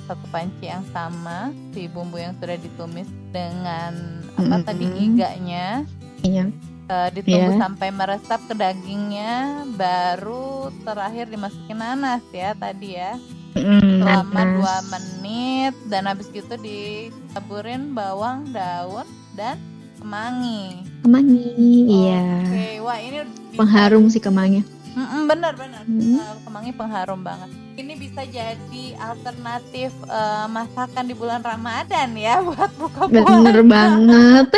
satu 0.05 0.25
panci 0.29 0.65
yang 0.65 0.81
sama 0.89 1.53
si 1.69 1.85
bumbu 1.85 2.17
yang 2.17 2.33
sudah 2.39 2.57
ditumis 2.57 3.05
dengan 3.29 3.93
apa 4.33 4.55
Mm-mm. 4.55 4.65
tadi 4.65 4.85
iganya 4.97 5.85
Iya. 6.19 6.49
Eh, 6.89 7.09
ditunggu 7.13 7.53
Iya. 7.53 7.61
sampai 7.61 7.93
meresap 7.93 8.41
ke 8.49 8.57
dagingnya 8.57 9.61
baru 9.71 10.73
terakhir 10.81 11.29
dimasukin 11.29 11.77
nanas 11.77 12.25
ya 12.33 12.57
tadi 12.57 12.97
ya 12.97 13.13
Mm-mm, 13.53 14.01
selama 14.01 14.25
nanas. 14.35 14.53
dua 14.57 14.75
menit 14.89 15.73
dan 15.85 16.09
habis 16.09 16.25
gitu 16.27 16.49
ditaburin 16.57 17.93
bawang 17.93 18.49
daun 18.49 19.05
dan 19.37 19.61
kemangi. 20.01 20.81
Kemangi, 21.05 21.45
iya. 21.85 22.25
Oke, 22.41 22.69
wah 22.81 22.97
ini 22.97 23.17
Pengharum 23.53 24.09
sih 24.09 24.17
kemangi. 24.17 24.65
Mm-mm, 24.89 25.29
bener 25.29 25.53
bener. 25.53 25.85
Mm. 25.85 26.17
Kemangi 26.41 26.71
pengharum 26.73 27.21
banget. 27.21 27.49
Ini 27.75 27.93
bisa 27.95 28.25
jadi 28.25 28.85
alternatif 28.97 29.93
eh, 30.03 30.47
masakan 30.47 31.05
di 31.05 31.13
bulan 31.13 31.45
Ramadan 31.45 32.17
ya 32.17 32.41
buat 32.49 32.71
buka 32.73 33.05
puasa. 33.05 33.13
Bener 33.13 33.61
banget. 33.61 34.47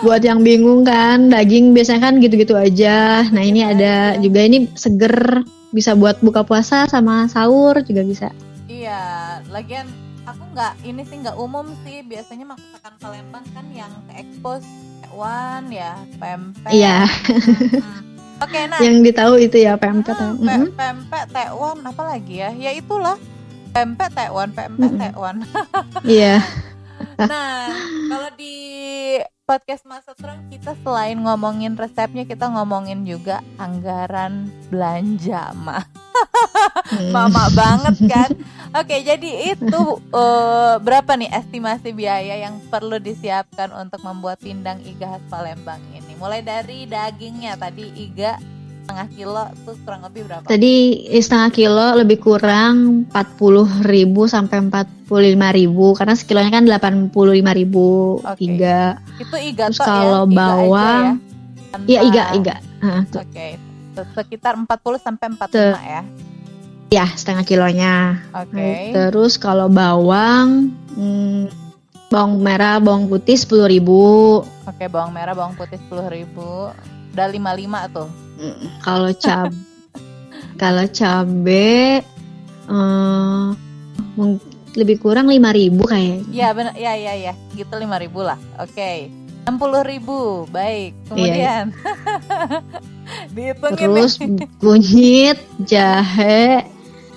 Buat 0.00 0.24
yang 0.24 0.40
bingung 0.40 0.82
kan, 0.82 1.28
daging 1.28 1.76
biasanya 1.76 2.08
kan 2.08 2.14
gitu-gitu 2.24 2.56
aja. 2.56 3.24
Nah 3.28 3.42
ini 3.44 3.60
ada 3.60 4.16
juga 4.16 4.40
ini 4.48 4.64
seger, 4.72 5.44
bisa 5.76 5.92
buat 5.92 6.18
buka 6.24 6.40
puasa 6.42 6.88
sama 6.88 7.28
sahur 7.28 7.84
juga 7.84 8.00
bisa. 8.00 8.28
Iya, 8.64 9.44
lagian 9.52 9.86
aku 10.24 10.42
nggak 10.56 10.72
ini 10.88 11.02
sih 11.04 11.16
nggak 11.20 11.36
umum 11.36 11.68
sih. 11.84 12.00
Biasanya 12.00 12.48
masakan 12.56 12.94
Palembang 12.96 13.44
kan 13.52 13.66
yang 13.76 13.92
ke 14.08 14.24
expose 14.24 14.64
ya, 15.68 16.00
pempek. 16.16 16.70
Iya, 16.72 17.04
Mm-mm. 17.04 18.10
Oke, 18.40 18.60
nah 18.72 18.80
yang 18.80 19.04
ditahu 19.04 19.36
itu 19.36 19.60
ya 19.60 19.76
pempek. 19.76 20.16
Hmm, 20.16 20.48
pe- 20.48 20.72
pempek 20.72 21.24
tekwan 21.28 21.76
apa 21.84 22.02
lagi 22.08 22.40
ya? 22.40 22.50
Ya 22.56 22.72
itulah 22.72 23.20
pempek 23.76 24.08
tekwan, 24.16 24.48
pempek 24.56 24.92
tekwan. 24.96 25.36
Iya, 26.08 26.40
nah, 27.20 27.68
kalau 28.08 28.30
di 28.40 28.54
podcast 29.50 29.82
Masa 29.82 30.14
Terang 30.14 30.46
kita 30.46 30.78
selain 30.78 31.18
ngomongin 31.18 31.74
resepnya, 31.74 32.22
kita 32.22 32.46
ngomongin 32.54 33.02
juga 33.02 33.42
anggaran 33.58 34.46
belanja, 34.70 35.50
mah. 35.58 35.82
Mm. 36.90 37.14
Mama 37.14 37.46
banget 37.54 37.96
kan? 38.10 38.30
Oke, 38.74 38.98
jadi 39.06 39.54
itu 39.54 39.82
eh, 40.10 40.74
berapa 40.82 41.14
nih 41.14 41.30
estimasi 41.30 41.94
biaya 41.94 42.34
yang 42.34 42.58
perlu 42.66 42.98
disiapkan 42.98 43.70
untuk 43.70 44.02
membuat 44.02 44.42
pindang 44.42 44.82
iga 44.82 45.16
khas 45.16 45.22
Palembang 45.30 45.78
ini? 45.94 46.18
Mulai 46.18 46.42
dari 46.42 46.90
dagingnya 46.90 47.54
tadi 47.56 47.94
iga 47.94 48.42
setengah 48.90 49.08
kilo 49.14 49.42
tuh 49.62 49.74
kurang 49.86 50.02
lebih 50.02 50.22
berapa? 50.26 50.46
Tadi 50.50 50.74
setengah 51.14 51.50
kilo 51.54 51.86
lebih 52.02 52.18
kurang 52.18 52.74
40.000 53.14 53.86
sampai 54.26 54.56
45.000 54.66 55.98
karena 55.98 56.14
sekilonya 56.18 56.50
kan 56.50 56.64
85.000 56.66 57.14
Oke. 57.14 58.34
tiga. 58.34 58.98
Itu 59.22 59.36
iga 59.38 59.64
Terus 59.70 59.78
tok 59.78 59.86
kalau 59.86 60.22
ya, 60.26 60.26
iga 60.26 60.34
bawang, 60.34 61.04
ya. 61.06 61.86
Iya 61.86 62.00
iga 62.02 62.22
iga. 62.34 62.56
Nah, 62.82 63.02
tuh. 63.06 63.22
Oke. 63.22 63.48
Sekitar 63.94 64.58
40 64.58 64.66
sampai 64.98 65.26
45 65.38 65.78
ya. 65.86 66.02
Ya 66.90 67.06
setengah 67.14 67.46
kilonya. 67.46 68.18
Oke. 68.34 68.90
Terus 68.90 69.38
kalau 69.38 69.70
bawang, 69.70 70.74
hmm, 70.98 71.46
bawang 72.10 72.42
merah, 72.42 72.82
bawang 72.82 73.06
putih 73.06 73.38
10.000 73.38 73.86
Oke, 74.66 74.90
bawang 74.90 75.14
merah, 75.14 75.38
bawang 75.38 75.54
putih 75.54 75.78
10.000. 75.86 76.26
Udah 77.14 77.26
55 77.30 77.94
tuh. 77.94 78.10
Kalau 78.80 79.12
cab, 79.14 79.50
kalau 80.62 80.84
cabe, 80.88 82.00
eh, 82.66 83.46
mung- 84.12 84.40
lebih 84.70 84.96
kurang 84.98 85.26
5.000 85.26 85.36
kayaknya. 85.82 86.18
Iya, 86.28 86.48
benar. 86.52 86.72
Iya, 86.74 86.92
iya, 86.94 87.12
iya. 87.16 87.32
Gitu 87.50 87.70
5.000 87.70 87.90
lah. 88.20 88.38
Oke. 88.56 89.10
60.000. 89.42 90.46
Baik. 90.48 90.92
Iya, 90.94 91.06
Kemudian 91.08 91.64
dihitungin 93.34 93.76
Terus 93.76 94.12
nih. 94.16 94.46
kunyit, 94.62 95.38
jahe, 95.60 96.62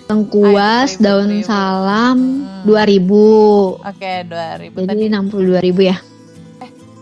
Ayo, 0.04 0.90
seribu, 0.90 0.98
daun 1.00 1.30
seribu. 1.32 1.46
salam, 1.46 2.18
Hmm. 2.64 2.66
2000 2.66 3.84
Oke, 3.84 4.14
2.000 4.24 4.72
Jadi 4.74 4.88
tadi. 4.88 5.06
62.000 5.12 5.84
ya. 5.84 5.98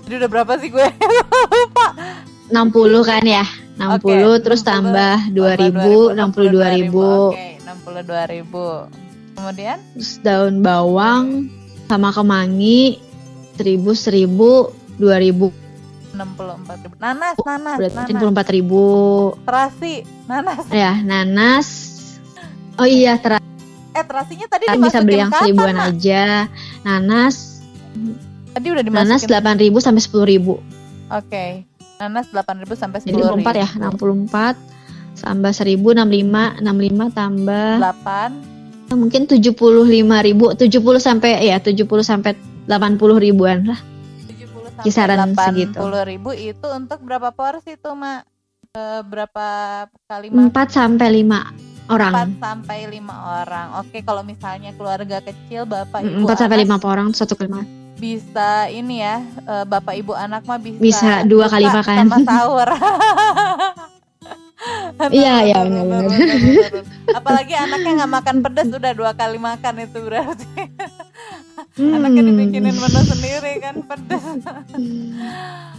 Jadi 0.02 0.14
udah 0.18 0.30
berapa 0.30 0.54
sih 0.58 0.68
gue? 0.68 0.88
60 2.50 2.58
kan 3.04 3.24
ya? 3.24 3.46
60 3.72 3.88
Oke, 3.98 4.14
terus 4.42 4.62
60, 4.62 4.68
tambah 4.68 5.16
Tambah 5.32 5.56
2000, 6.12 6.16
62.000. 6.18 7.32
Oke, 7.32 7.48
62.000. 7.62 9.32
Kemudian 9.32 9.78
Terus 9.94 10.12
daun 10.22 10.56
bawang 10.60 11.26
sama 11.86 12.12
kemangi 12.12 13.00
1000 13.56 13.80
1000 13.82 14.28
2000 14.98 15.52
64.000. 16.12 17.00
Nanas, 17.00 17.36
nanas, 17.40 17.78
berarti 17.80 18.12
nanas. 18.12 18.44
64.000 18.44 19.48
Terasi, 19.48 19.94
nanas. 20.26 20.64
ya 20.70 20.92
nanas 21.00 21.68
oh 22.76 22.84
iya 22.84 23.16
terasi 23.16 23.40
Eh, 23.92 24.04
terasinya 24.04 24.48
tadi 24.48 24.64
bisa 24.68 24.76
dimasukin 24.78 25.04
beli 25.04 25.18
yang 25.18 25.28
kapan, 25.28 25.42
seribuan 25.42 25.76
Mak? 25.76 25.88
aja 25.90 26.24
nanas 26.82 27.36
Tadi 28.52 28.68
udah 28.68 28.84
nanas 28.86 29.24
dimasukin. 29.24 29.72
8.000 29.72 29.80
sampai 29.82 30.02
10.000 30.38 30.60
Oke. 31.12 31.46
Nanas 32.02 32.34
8.000 32.34 32.66
sampai 32.74 32.98
10.000. 33.06 33.14
jadi 33.14 33.22
64 33.46 33.62
ya 33.62 33.70
64 33.78 34.58
tambah 35.22 35.52
1000 35.54 35.78
65 36.02 36.66
65 36.66 37.14
tambah 37.14 37.72
8 37.78 38.98
mungkin 38.98 39.22
75 39.30 39.54
ribu 40.28 40.46
70 40.58 40.82
sampai 40.98 41.30
ya 41.46 41.62
70 41.62 41.86
sampai 42.02 42.34
80 42.66 43.22
ribuan 43.22 43.70
lah. 43.70 43.80
70 44.26 44.50
sampai 44.50 44.84
Kisaran 44.84 45.18
80 45.32 45.46
segitu. 45.46 45.80
ribu 46.10 46.32
itu 46.34 46.68
untuk 46.74 47.00
berapa 47.06 47.30
porsi 47.32 47.78
tuh 47.78 47.96
mak? 47.96 48.26
Eh, 48.72 49.02
berapa 49.04 49.48
kali 50.08 50.32
makan? 50.32 50.52
4 50.52 50.68
sampai 50.72 51.08
5 51.24 51.92
orang. 51.92 52.14
4 52.36 52.40
sampai 52.40 52.80
5 52.88 53.16
orang. 53.44 53.68
Oke 53.84 54.00
kalau 54.04 54.24
misalnya 54.24 54.72
keluarga 54.76 55.20
kecil 55.24 55.68
bapak 55.70 56.02
ibu 56.04 56.26
4 56.28 56.40
sampai 56.40 56.66
anak 56.66 56.82
5 56.82 56.92
orang 56.92 57.08
satu 57.16 57.36
kali 57.38 57.52
makan 57.52 57.81
bisa 58.02 58.50
ini 58.68 59.00
ya 59.00 59.22
eh, 59.22 59.64
bapak 59.64 59.94
ibu 59.96 60.12
anak 60.12 60.42
mah 60.44 60.58
bisa 60.58 60.82
Bisa 60.82 61.12
dua 61.24 61.46
kali 61.46 61.70
makan. 61.70 61.98
sama 62.02 62.18
sahur 62.28 62.70
Iya, 65.02 65.42
iya, 65.44 65.58
bener. 65.66 66.06
apalagi 67.10 67.54
anaknya 67.56 67.92
nggak 67.98 68.14
makan 68.14 68.36
pedas 68.42 68.70
udah 68.70 68.94
dua 68.94 69.12
kali 69.12 69.38
makan 69.38 69.74
itu 69.80 69.98
berarti 70.00 70.46
anaknya 71.96 72.22
Hmm. 72.22 72.30
dibikinin 72.30 72.76
menu 72.76 73.02
sendiri 73.02 73.58
kan 73.58 73.82
pedas 73.82 74.22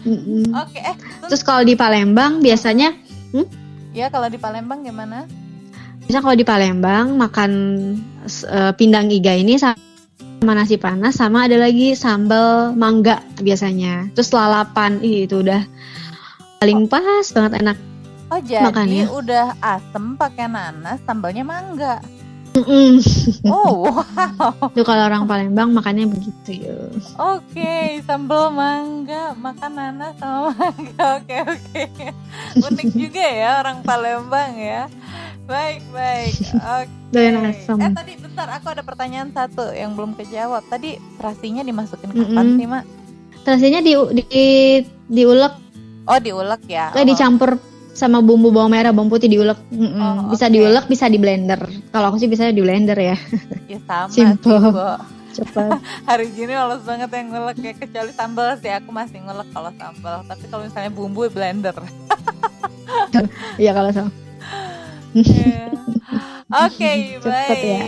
Mm-mm. 0.03 0.51
oke 0.53 0.79
eh 0.79 0.97
terus 1.27 1.43
kalau 1.43 1.63
di 1.63 1.75
Palembang 1.75 2.39
biasanya 2.39 2.91
ya 3.93 4.09
kalau 4.09 4.27
di 4.27 4.37
Palembang 4.37 4.83
gimana 4.83 5.27
Biasanya 6.03 6.23
kalau 6.25 6.35
di 6.35 6.43
Palembang 6.43 7.07
makan 7.15 7.51
eh, 8.27 8.73
pindang 8.75 9.07
iga 9.09 9.31
ini 9.33 9.55
sama 9.55 9.79
nasi 10.43 10.75
panas 10.75 11.15
sama 11.15 11.47
ada 11.47 11.55
lagi 11.55 11.95
sambal 11.95 12.75
mangga 12.75 13.23
biasanya. 13.39 14.11
Terus 14.19 14.35
lalapan 14.35 14.99
ih, 14.99 15.31
itu 15.31 15.47
udah 15.47 15.63
paling 16.59 16.91
pas 16.91 17.27
banget 17.31 17.63
enak. 17.63 17.79
oh 18.33 18.41
jadi 18.43 18.65
Makannya. 18.67 19.07
udah 19.13 19.47
asem 19.61 20.17
pakai 20.17 20.49
nanas 20.49 20.99
sambalnya 21.05 21.45
mangga 21.45 22.01
Mm-mm. 22.53 23.01
oh 23.49 23.89
wow 23.89 24.69
Itu 24.77 24.85
kalau 24.85 25.09
orang 25.09 25.25
Palembang 25.25 25.73
makannya 25.73 26.05
begitu 26.05 26.69
ya. 26.69 26.77
Oke, 27.17 28.05
sambal 28.05 28.53
mangga, 28.53 29.33
makan 29.33 29.73
nanas 29.73 30.13
sama 30.21 30.53
mangga. 30.53 31.17
Oke, 31.17 31.37
oke. 31.49 31.83
Unik 32.61 32.93
juga 32.93 33.25
ya 33.25 33.65
orang 33.65 33.81
Palembang 33.81 34.53
ya. 34.61 34.85
Baik, 35.47 35.83
baik. 35.91 36.35
Oke. 36.79 37.23
Asam. 37.53 37.77
Eh 37.83 37.91
tadi 37.93 38.13
bentar, 38.17 38.49
aku 38.49 38.67
ada 38.73 38.83
pertanyaan 38.83 39.29
satu 39.35 39.69
yang 39.75 39.93
belum 39.93 40.17
kejawab. 40.17 40.65
Tadi 40.71 40.97
terasinya 41.19 41.61
dimasukin 41.61 42.11
kapan 42.11 42.47
Mm-mm. 42.47 42.59
sih, 42.59 42.67
Mak? 42.71 42.85
Terasinya 43.43 43.81
di 43.83 43.93
di 44.17 44.25
diulek, 45.11 45.55
Oh, 46.07 46.19
diulek 46.19 46.63
ya. 46.67 46.91
kayak 46.95 47.05
Oh, 47.05 47.11
dicampur 47.11 47.51
sama 47.93 48.25
bumbu 48.25 48.49
bawang 48.49 48.73
merah, 48.73 48.95
bawang 48.95 49.11
putih 49.13 49.29
diulek. 49.29 49.59
Mm-mm. 49.75 50.01
Oh, 50.01 50.33
bisa 50.33 50.47
diulek, 50.49 50.87
bisa 50.89 51.11
di 51.11 51.19
blender. 51.21 51.61
Kalau 51.91 52.07
aku 52.15 52.23
sih 52.23 52.31
bisa 52.31 52.49
di 52.49 52.63
blender 52.63 52.97
ya. 52.97 53.17
Ya 53.73 53.79
sama 53.89 54.09
Simple. 54.09 54.73
Cepat. 55.37 55.81
Hari 56.05 56.29
gini 56.37 56.53
males 56.53 56.85
banget 56.85 57.09
yang 57.09 57.33
ngulek 57.33 57.57
ya 57.65 57.73
kecuali 57.73 58.13
sambal 58.13 58.53
sih 58.61 58.69
aku 58.69 58.93
masih 58.93 59.17
ngulek 59.25 59.49
kalau 59.49 59.73
sambal. 59.81 60.21
Tapi 60.29 60.45
kalau 60.53 60.63
misalnya 60.69 60.93
bumbu 60.93 61.25
blender. 61.33 61.73
Iya 63.57 63.73
kalau 63.73 63.89
sama. 63.93 64.13
Oke, 66.67 66.91
Cepet 67.21 67.25
baik. 67.25 67.65
ya. 67.65 67.85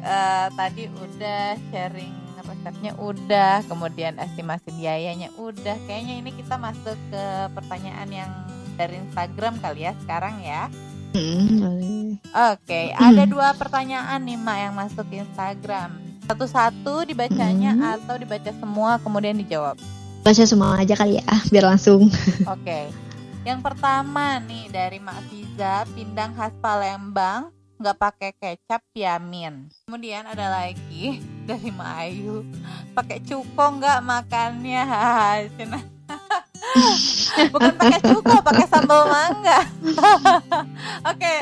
Eh, 0.00 0.46
tadi 0.54 0.82
udah 0.88 1.42
sharing 1.70 2.14
resepnya 2.40 2.92
udah, 2.98 3.62
kemudian 3.64 4.18
estimasi 4.18 4.74
biayanya 4.74 5.30
udah. 5.38 5.78
Kayaknya 5.86 6.14
ini 6.18 6.30
kita 6.34 6.58
masuk 6.58 6.98
ke 7.08 7.24
pertanyaan 7.54 8.08
yang 8.10 8.30
dari 8.74 8.98
Instagram 8.98 9.56
kali 9.62 9.86
ya 9.86 9.92
sekarang 10.02 10.34
ya. 10.42 10.66
Mm. 11.10 12.18
Oke, 12.26 12.90
ada 12.92 13.24
dua 13.24 13.54
pertanyaan 13.54 14.22
nih 14.22 14.38
Mak 14.38 14.58
yang 14.60 14.74
masuk 14.74 15.04
ke 15.06 15.22
Instagram. 15.22 15.90
Satu-satu 16.26 17.02
dibacanya 17.02 17.74
Hmm. 17.74 17.94
atau 17.98 18.14
dibaca 18.14 18.50
semua 18.52 18.98
kemudian 19.02 19.34
dijawab. 19.34 19.74
Baca 20.20 20.44
semua 20.44 20.78
aja 20.78 20.94
kali 20.94 21.18
ya, 21.18 21.26
biar 21.48 21.64
langsung. 21.66 22.06
Oke. 22.46 22.86
Yang 23.40 23.60
pertama 23.64 24.36
nih 24.44 24.68
dari 24.68 25.00
Mak 25.00 25.20
Fiza, 25.32 25.88
pindang 25.96 26.36
khas 26.36 26.52
Palembang, 26.60 27.48
nggak 27.80 27.96
pakai 27.96 28.30
kecap 28.36 28.84
yamin. 28.92 29.72
Kemudian 29.88 30.28
ada 30.28 30.60
lagi 30.60 31.24
dari 31.48 31.72
Mak 31.72 31.94
Ayu, 32.04 32.44
pakai 32.92 33.24
cuko 33.24 33.80
nggak 33.80 34.04
makannya? 34.04 34.84
Bukan 37.54 37.72
pakai 37.80 38.00
cuko, 38.04 38.36
pakai 38.44 38.66
sambal 38.68 39.08
mangga. 39.08 39.64
Oke, 41.08 41.32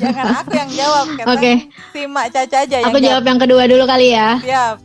jangan 0.00 0.40
aku 0.40 0.52
yang 0.56 0.70
jawab. 0.72 1.06
Oke. 1.36 1.68
Si 1.92 2.00
Mak 2.08 2.26
Caca 2.32 2.58
aja 2.64 2.76
yang 2.80 2.88
Aku 2.88 2.98
jawab 2.98 3.24
yang 3.28 3.36
kedua 3.36 3.68
dulu 3.68 3.84
kali 3.84 4.16
ya. 4.16 4.40
Siap. 4.40 4.76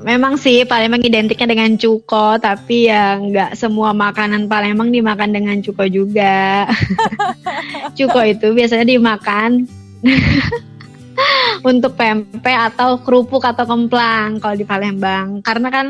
Memang 0.00 0.40
sih 0.40 0.64
Palembang 0.64 1.04
identiknya 1.04 1.44
dengan 1.44 1.76
cuko, 1.76 2.40
tapi 2.40 2.88
ya 2.88 3.20
nggak 3.20 3.52
semua 3.52 3.92
makanan 3.92 4.48
Palembang 4.48 4.88
dimakan 4.88 5.28
dengan 5.28 5.60
cuko 5.60 5.84
juga. 5.84 6.64
cuko 7.98 8.20
itu 8.24 8.56
biasanya 8.56 8.88
dimakan 8.88 9.68
untuk 11.68 11.92
pempek 12.00 12.72
atau 12.72 12.96
kerupuk 13.04 13.44
atau 13.44 13.68
kemplang 13.68 14.40
kalau 14.40 14.56
di 14.56 14.64
Palembang. 14.64 15.44
Karena 15.44 15.68
kan 15.68 15.86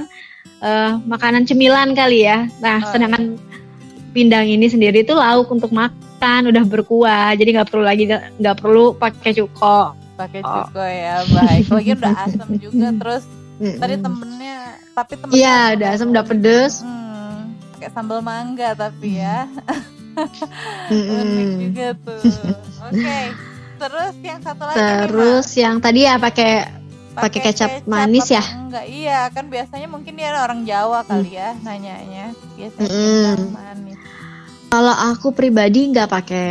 eh, 0.58 0.92
makanan 1.06 1.46
cemilan 1.46 1.94
kali 1.94 2.26
ya. 2.26 2.50
Nah, 2.58 2.82
Oh, 2.82 2.90
sedangkan 2.90 3.38
pindang 4.10 4.50
ini 4.50 4.66
sendiri 4.66 5.06
itu 5.06 5.14
lauk 5.14 5.46
untuk 5.54 5.70
makan, 5.70 6.50
udah 6.50 6.64
berkuah, 6.66 7.38
jadi 7.38 7.62
nggak 7.62 7.68
perlu 7.70 7.84
lagi 7.86 8.10
nggak 8.10 8.56
perlu 8.58 8.98
pakai 8.98 9.38
cuko. 9.38 9.94
Pakai 10.18 10.42
Oh. 10.42 10.66
cuko 10.66 10.82
ya, 10.82 11.22
baik. 11.30 11.64
Lagi 11.70 11.90
udah 11.94 12.12
asam 12.26 12.50
juga 12.58 12.88
terus 13.00 13.24
tadi 13.60 13.94
Mm-mm. 13.94 14.04
temennya 14.08 14.58
tapi 14.96 15.12
temennya 15.20 15.36
Iya, 15.36 15.58
udah 15.76 15.88
asam, 15.92 16.08
udah 16.10 16.24
pedes. 16.24 16.74
Hmm, 16.80 17.54
pakai 17.76 17.90
sambal 17.92 18.20
mangga 18.24 18.72
tapi 18.72 19.20
ya. 19.20 19.44
Mm-mm. 20.92 21.20
Unik 21.20 21.50
juga 21.60 21.86
tuh. 22.00 22.20
Oke. 22.88 23.20
Terus 23.80 24.14
yang 24.20 24.40
satu 24.40 24.62
lagi 24.68 24.76
nih, 24.76 24.96
Terus 25.08 25.46
yang 25.56 25.76
tadi 25.80 26.00
ya 26.04 26.14
pakai 26.16 26.52
pakai 27.10 27.40
kecap 27.42 27.70
manis 27.84 28.28
apa 28.28 28.36
ya? 28.36 28.44
Enggak, 28.56 28.84
iya 28.86 29.20
kan 29.28 29.44
biasanya 29.48 29.88
mungkin 29.88 30.14
dia 30.16 30.36
orang 30.36 30.64
Jawa 30.64 31.04
kali 31.04 31.36
ya 31.36 31.56
nanyanya. 31.60 32.32
Biasanya 32.56 32.88
pindang 32.88 33.44
manis. 33.52 33.98
kalau 34.70 34.94
aku 34.94 35.34
pribadi 35.34 35.90
nggak 35.90 36.08
pakai 36.08 36.50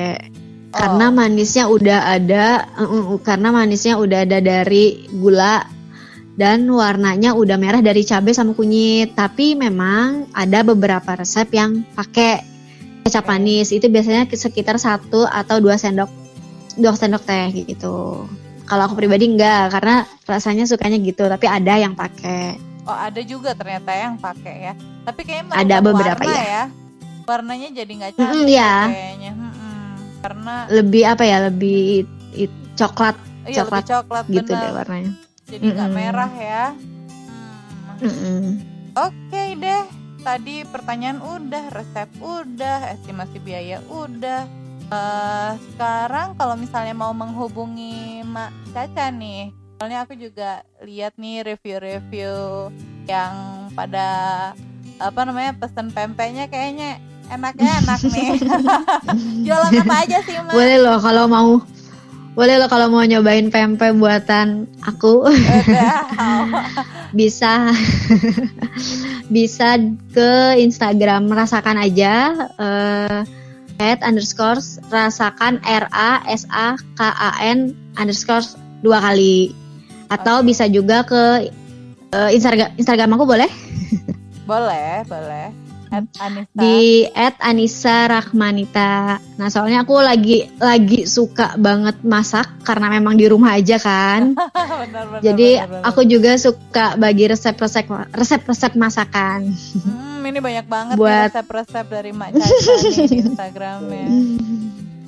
Oh. 0.69 0.77
karena 0.77 1.09
manisnya 1.09 1.65
udah 1.65 2.13
ada, 2.13 2.69
uh, 2.77 2.85
uh, 2.85 3.17
karena 3.25 3.49
manisnya 3.49 3.97
udah 3.97 4.21
ada 4.21 4.37
dari 4.37 5.09
gula 5.09 5.65
dan 6.39 6.63
warnanya 6.71 7.35
udah 7.35 7.59
merah 7.59 7.83
dari 7.83 8.07
cabai 8.07 8.31
sama 8.31 8.55
kunyit. 8.55 9.11
Tapi 9.11 9.59
memang 9.59 10.31
ada 10.31 10.63
beberapa 10.63 11.19
resep 11.19 11.51
yang 11.51 11.83
pakai 11.91 12.39
kecap 13.03 13.27
manis. 13.27 13.75
Itu 13.75 13.91
biasanya 13.91 14.23
sekitar 14.31 14.79
satu 14.79 15.27
atau 15.27 15.59
dua 15.59 15.75
sendok 15.75 16.07
dua 16.79 16.95
sendok 16.95 17.27
teh 17.27 17.67
gitu. 17.67 18.23
Kalau 18.63 18.83
aku 18.87 18.95
pribadi 18.95 19.27
enggak 19.27 19.75
karena 19.75 20.07
rasanya 20.23 20.63
sukanya 20.63 20.95
gitu. 21.03 21.27
Tapi 21.27 21.43
ada 21.43 21.75
yang 21.75 21.91
pakai. 21.91 22.55
Oh, 22.87 22.95
ada 22.95 23.19
juga 23.19 23.51
ternyata 23.51 23.91
yang 23.91 24.15
pakai 24.15 24.55
ya. 24.63 24.73
Tapi 25.03 25.21
kayaknya 25.27 25.53
Ada 25.59 25.75
beberapa, 25.83 26.23
warna 26.23 26.39
ya. 26.39 26.47
ya. 26.47 26.63
Warnanya 27.27 27.67
jadi 27.75 27.91
nggak 27.99 28.11
cantik 28.15 28.47
ya. 28.47 28.75
kayaknya. 28.87 29.31
Karena 30.23 30.53
Lebih 30.71 31.03
apa 31.03 31.23
ya? 31.27 31.37
Lebih 31.51 32.07
it- 32.33 32.59
coklat 32.79 33.19
iya 33.43 33.65
Coklat 33.67 33.83
lebih 33.83 33.91
coklat 33.91 34.25
gitu 34.31 34.51
benar. 34.55 34.63
deh 34.63 34.71
warnanya. 34.71 35.11
Jadi 35.49 35.65
nggak 35.73 35.89
Mm-mm. 35.89 35.97
merah 35.97 36.31
ya. 36.37 36.65
Hmm. 37.97 38.05
Mm-mm. 38.05 38.43
Oke 38.93 39.43
deh, 39.57 39.83
tadi 40.21 40.61
pertanyaan 40.69 41.19
udah, 41.19 41.73
resep 41.73 42.09
udah, 42.21 42.93
estimasi 42.93 43.37
biaya 43.41 43.81
udah. 43.89 44.45
Eh, 44.89 45.51
sekarang 45.73 46.33
kalau 46.33 46.57
misalnya 46.57 46.97
mau 46.97 47.13
menghubungi 47.13 48.25
Mak 48.25 48.73
Caca 48.73 49.13
nih, 49.13 49.53
soalnya 49.77 50.05
aku 50.05 50.17
juga 50.17 50.65
lihat 50.81 51.13
nih 51.21 51.45
review-review 51.45 52.33
yang 53.05 53.33
pada 53.77 54.07
apa 54.99 55.19
namanya 55.23 55.55
pesen 55.55 55.93
pempeknya 55.93 56.49
kayaknya 56.49 56.97
enaknya 57.29 57.85
enak 57.85 58.01
nih. 58.09 58.29
Jualan 59.45 59.73
apa 59.85 59.95
aja 60.05 60.17
sih 60.25 60.35
Mak? 60.41 60.53
Boleh 60.53 60.77
loh 60.81 60.97
kalau 60.97 61.25
mau 61.29 61.51
boleh 62.39 62.55
loh 62.55 62.71
kalau 62.71 62.87
mau 62.87 63.03
nyobain 63.03 63.51
pempek 63.51 63.99
buatan 63.99 64.63
aku 64.87 65.27
bisa 67.19 67.67
bisa 69.35 69.75
ke 70.15 70.55
Instagram 70.55 71.27
rasakan 71.27 71.83
aja 71.83 72.31
eh 72.55 73.27
at 73.79 73.99
underscore 74.07 74.63
rasakan 74.87 75.59
r 75.67 75.91
a 75.91 76.23
s 76.31 76.47
a 76.47 76.79
k 76.95 76.99
a 77.03 77.31
n 77.43 77.75
underscore 77.99 78.47
dua 78.87 79.03
kali 79.03 79.51
atau 80.07 80.39
Oke. 80.39 80.55
bisa 80.55 80.71
juga 80.71 81.03
ke 81.03 81.51
eh, 82.15 82.29
Instagram 82.39 82.71
Instagram 82.79 83.19
aku 83.19 83.27
boleh 83.27 83.51
boleh, 84.49 85.03
boleh. 85.11 85.58
At 85.89 86.05
Anissa. 86.17 86.53
di 86.53 86.79
at 87.09 87.35
Anissa 87.41 87.97
Rahmanita. 88.05 89.17
Nah 89.35 89.47
soalnya 89.49 89.81
aku 89.81 89.97
lagi 89.97 90.45
lagi 90.55 91.03
suka 91.03 91.53
banget 91.55 91.97
masak 92.01 92.61
karena 92.61 92.89
memang 92.91 93.13
di 93.13 93.25
rumah 93.25 93.53
aja 93.53 93.75
kan. 93.75 94.37
benar, 94.85 95.03
benar, 95.09 95.21
Jadi 95.21 95.49
benar, 95.57 95.67
benar. 95.67 95.81
aku 95.83 96.01
juga 96.05 96.31
suka 96.37 96.93
bagi 96.95 97.25
resep-resep 97.25 97.85
resep-resep 98.09 98.73
masakan. 98.73 99.49
Hmm, 100.19 100.27
ini 100.27 100.43
banyak 100.43 100.65
banget 100.67 100.95
Buat- 100.99 101.31
nih 101.31 101.31
resep-resep 101.31 101.85
dari 101.87 102.11
Mak 102.11 102.29
Caca 102.35 102.73
di 102.83 103.17
Instagramnya. 103.23 104.07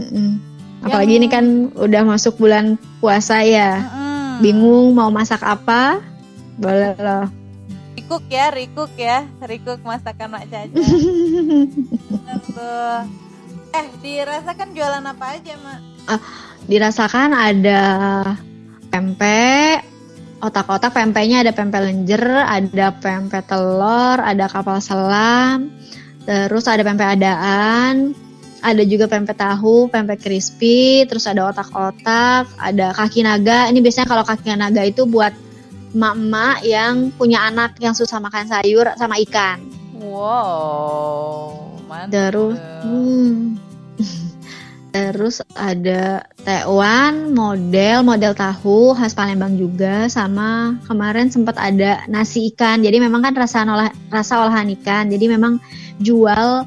Mm. 0.08 0.34
Apalagi 0.82 1.14
ini 1.14 1.28
kan 1.28 1.46
udah 1.76 2.02
masuk 2.08 2.40
bulan 2.40 2.80
puasa 2.98 3.44
ya. 3.44 3.84
Mm-mm. 3.84 4.40
Bingung 4.40 4.96
mau 4.96 5.12
masak 5.12 5.44
apa? 5.44 6.00
Boleh 6.56 6.96
loh. 6.96 7.28
Rikuk 7.92 8.24
ya, 8.32 8.46
rikuk 8.52 8.92
ya, 8.96 9.28
rikuk 9.44 9.80
masakan 9.84 10.28
Mak 10.36 10.46
Caca. 10.48 10.76
Bener. 10.76 12.40
Eh, 13.72 13.88
dirasakan 14.04 14.76
jualan 14.76 15.00
apa 15.00 15.40
aja, 15.40 15.56
Mak? 15.56 15.80
Dirasakan 16.68 17.32
ada 17.32 17.84
pempek, 18.92 19.88
otak-otak 20.44 20.92
pempeknya 20.92 21.40
ada 21.40 21.56
pempek 21.56 21.80
lenjer, 21.80 22.20
ada 22.20 22.92
pempek 23.00 23.48
telur, 23.48 24.20
ada 24.20 24.52
kapal 24.52 24.84
selam, 24.84 25.72
terus 26.28 26.68
ada 26.68 26.84
pempek 26.84 27.16
adaan, 27.16 28.12
ada 28.60 28.84
juga 28.84 29.08
pempek 29.08 29.40
tahu, 29.40 29.88
pempek 29.88 30.20
crispy, 30.20 31.08
terus 31.08 31.26
ada 31.26 31.48
otak-otak, 31.50 32.52
ada 32.60 32.92
kaki 32.92 33.24
naga. 33.24 33.72
Ini 33.72 33.80
biasanya 33.80 34.08
kalau 34.12 34.28
kaki 34.28 34.52
naga 34.54 34.84
itu 34.84 35.08
buat 35.08 35.34
emak-emak 35.92 36.58
yang 36.64 37.12
punya 37.16 37.52
anak 37.52 37.76
yang 37.84 37.92
susah 37.92 38.24
makan 38.24 38.48
sayur 38.48 38.88
sama 38.96 39.20
ikan. 39.28 39.60
Wow, 40.02 41.78
mantap. 41.86 42.12
Terus, 42.12 42.58
hmm. 42.88 43.60
terus 44.96 45.36
ada 45.54 46.26
tekwan, 46.42 47.36
model, 47.36 48.02
model 48.02 48.34
tahu 48.34 48.98
khas 48.98 49.14
Palembang 49.14 49.60
juga, 49.60 50.10
sama 50.10 50.80
kemarin 50.90 51.30
sempat 51.30 51.60
ada 51.60 52.02
nasi 52.10 52.50
ikan. 52.56 52.82
Jadi 52.82 52.98
memang 52.98 53.22
kan 53.22 53.36
rasa 53.38 53.68
olah, 53.68 53.92
rasa 54.10 54.42
olahan 54.42 54.72
ikan. 54.82 55.12
Jadi 55.12 55.30
memang 55.30 55.62
jual 56.02 56.66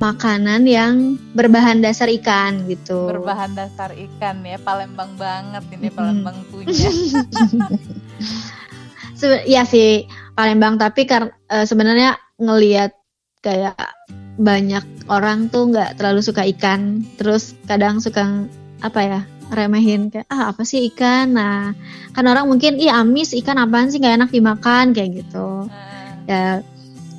makanan 0.00 0.64
yang 0.64 1.20
berbahan 1.36 1.84
dasar 1.84 2.08
ikan 2.08 2.64
gitu. 2.64 3.12
Berbahan 3.12 3.52
dasar 3.52 3.92
ikan 3.92 4.40
ya, 4.40 4.56
Palembang 4.56 5.12
banget 5.20 5.62
ini. 5.76 5.92
Palembang 5.92 6.40
punya. 6.48 6.72
Sebe- 9.20 9.44
Iya 9.44 9.68
sih 9.68 10.08
Palembang. 10.32 10.80
Tapi 10.80 11.04
kar- 11.04 11.36
eh, 11.52 11.68
sebenarnya 11.68 12.16
ngelihat 12.40 12.96
kayak 13.44 13.76
banyak 14.40 14.84
orang 15.12 15.52
tuh 15.52 15.68
nggak 15.68 16.00
terlalu 16.00 16.24
suka 16.24 16.48
ikan. 16.56 17.04
Terus 17.20 17.52
kadang 17.68 18.00
suka 18.00 18.48
apa 18.80 19.00
ya 19.04 19.20
remehin 19.52 20.08
kayak 20.08 20.24
ah 20.32 20.48
apa 20.56 20.64
sih 20.64 20.88
ikan? 20.88 21.36
Nah 21.36 21.76
kan 22.16 22.24
orang 22.24 22.48
mungkin 22.48 22.80
ih 22.80 22.88
amis 22.88 23.36
ikan 23.36 23.60
apaan 23.60 23.92
sih? 23.92 24.00
Nggak 24.00 24.16
enak 24.24 24.30
dimakan 24.32 24.96
kayak 24.96 25.20
gitu. 25.20 25.68
Ya, 26.24 26.64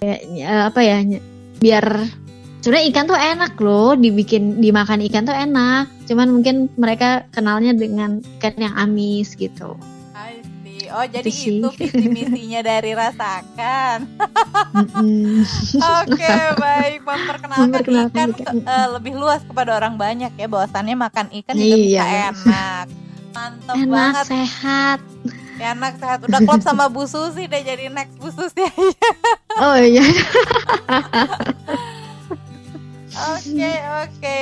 ya, 0.01 0.15
ya, 0.33 0.51
apa 0.73 0.79
ya 0.81 1.03
biar 1.61 1.85
sebenarnya 2.65 2.85
ikan 2.89 3.05
tuh 3.05 3.19
enak 3.19 3.53
loh 3.61 3.93
dibikin 3.93 4.57
dimakan 4.57 5.05
ikan 5.05 5.29
tuh 5.29 5.37
enak. 5.37 5.85
Cuman 6.09 6.33
mungkin 6.33 6.73
mereka 6.81 7.29
kenalnya 7.29 7.77
dengan 7.77 8.25
ikan 8.41 8.57
yang 8.57 8.73
amis 8.73 9.37
gitu. 9.37 9.77
Oh, 10.91 11.05
jadi 11.05 11.23
Itu 11.23 11.31
sih. 11.33 11.57
itu 11.57 11.67
visi 11.73 12.05
misinya 12.05 12.61
dari 12.61 12.91
rasakan. 12.91 13.97
Mm-mm. 14.71 15.41
Oke, 15.99 16.29
baik. 16.55 16.99
Memperkenalkan, 17.01 17.65
Memperkenalkan 17.65 18.11
ikan 18.13 18.29
ikan. 18.33 18.55
ke- 18.55 18.65
eh, 18.65 18.87
lebih 18.89 19.13
luas 19.13 19.41
kepada 19.41 19.71
orang 19.73 19.95
banyak 19.95 20.31
ya. 20.33 20.45
Bahwasannya 20.45 20.95
makan 20.95 21.27
ikan 21.33 21.55
juga 21.55 21.75
Iya. 21.75 21.81
bisa 21.81 22.05
enak. 22.29 22.85
Mantep 23.31 23.75
enak 23.77 23.89
banget. 23.89 24.25
sehat 24.27 24.99
Enak 25.55 25.93
sehat. 25.95 26.19
Udah 26.21 26.39
klop 26.41 26.59
sama 26.59 26.85
Bu 26.87 27.05
Susi 27.05 27.45
deh 27.45 27.61
jadi 27.61 27.87
next 27.87 28.17
Bu 28.17 28.27
Susi. 28.27 28.65
oh 29.61 29.77
iya 29.77 30.01
Oke, 33.11 33.71
oke. 34.01 34.39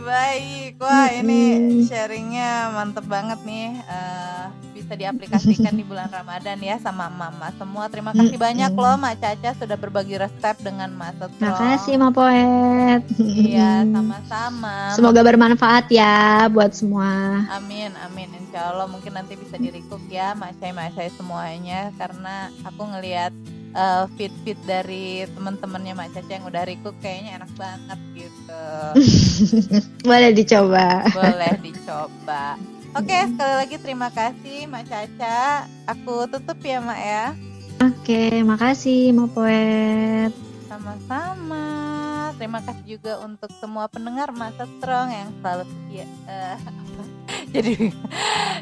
Baik. 0.00 0.72
Wah, 0.78 1.10
ini 1.12 1.42
sharingnya 1.84 2.70
mantep 2.72 3.04
banget 3.04 3.42
nih. 3.42 3.74
Eh, 3.76 4.44
bisa 4.84 4.94
diaplikasikan 4.94 5.72
di 5.72 5.80
bulan 5.82 6.12
Ramadan 6.12 6.60
ya 6.60 6.76
sama 6.76 7.08
mama 7.08 7.48
semua. 7.56 7.88
Terima 7.88 8.12
kasih 8.12 8.36
banyak 8.36 8.68
loh 8.70 8.94
Mak 8.94 9.16
Caca 9.16 9.50
sudah 9.56 9.74
berbagi 9.74 10.14
resep 10.14 10.60
dengan 10.60 10.92
Mas 10.92 11.16
Setro. 11.16 11.40
makasih 11.40 11.96
ma 11.96 12.12
poet 12.12 13.00
Iya, 13.16 13.88
sama-sama. 13.88 14.92
semoga 14.92 15.24
bermanfaat 15.24 15.88
ya 15.88 16.14
buat 16.48 16.70
semua 16.70 17.40
Amin, 17.50 17.96
amin. 18.04 18.28
Insya 18.36 18.68
Allah 18.68 18.84
mungkin 18.84 19.14
nanti 19.14 19.34
bisa 19.34 19.56
dirikuk 19.56 20.04
ya, 20.06 20.36
Masai 20.36 20.70
Masai 20.70 21.08
semuanya. 21.10 21.88
Karena 21.96 22.52
aku 22.62 22.84
ngelihat 22.84 23.32
eh, 23.72 24.04
feed-feed 24.14 24.58
dari 24.62 25.24
teman-temannya 25.32 25.94
Mak 25.94 26.08
Caca 26.12 26.28
yang 26.30 26.44
udah 26.44 26.62
rikuk 26.62 26.92
kayaknya 27.00 27.40
enak 27.40 27.50
banget 27.56 28.00
gitu. 28.14 28.64
boleh 30.06 30.30
dicoba 30.30 31.08
Boleh 31.10 31.52
dicoba. 31.58 32.60
Oke, 32.94 33.16
sekali 33.26 33.54
lagi 33.58 33.76
terima 33.82 34.08
kasih 34.14 34.70
Mak 34.70 34.86
Caca. 34.86 35.66
Aku 35.90 36.30
tutup 36.30 36.58
ya, 36.62 36.78
Mak 36.78 37.00
ya. 37.02 37.24
oke 37.82 38.22
makasih 38.46 39.12
ma 39.12 39.26
poet 39.26 40.32
Sama-sama. 40.74 41.66
Terima 42.34 42.58
kasih 42.58 42.98
juga 42.98 43.22
untuk 43.22 43.46
semua 43.62 43.86
pendengar 43.86 44.34
Masa 44.34 44.66
Strong 44.66 45.06
yang 45.06 45.30
selalu 45.38 45.64
setia. 45.70 46.06
apa? 46.58 47.02
Jadi 47.54 47.94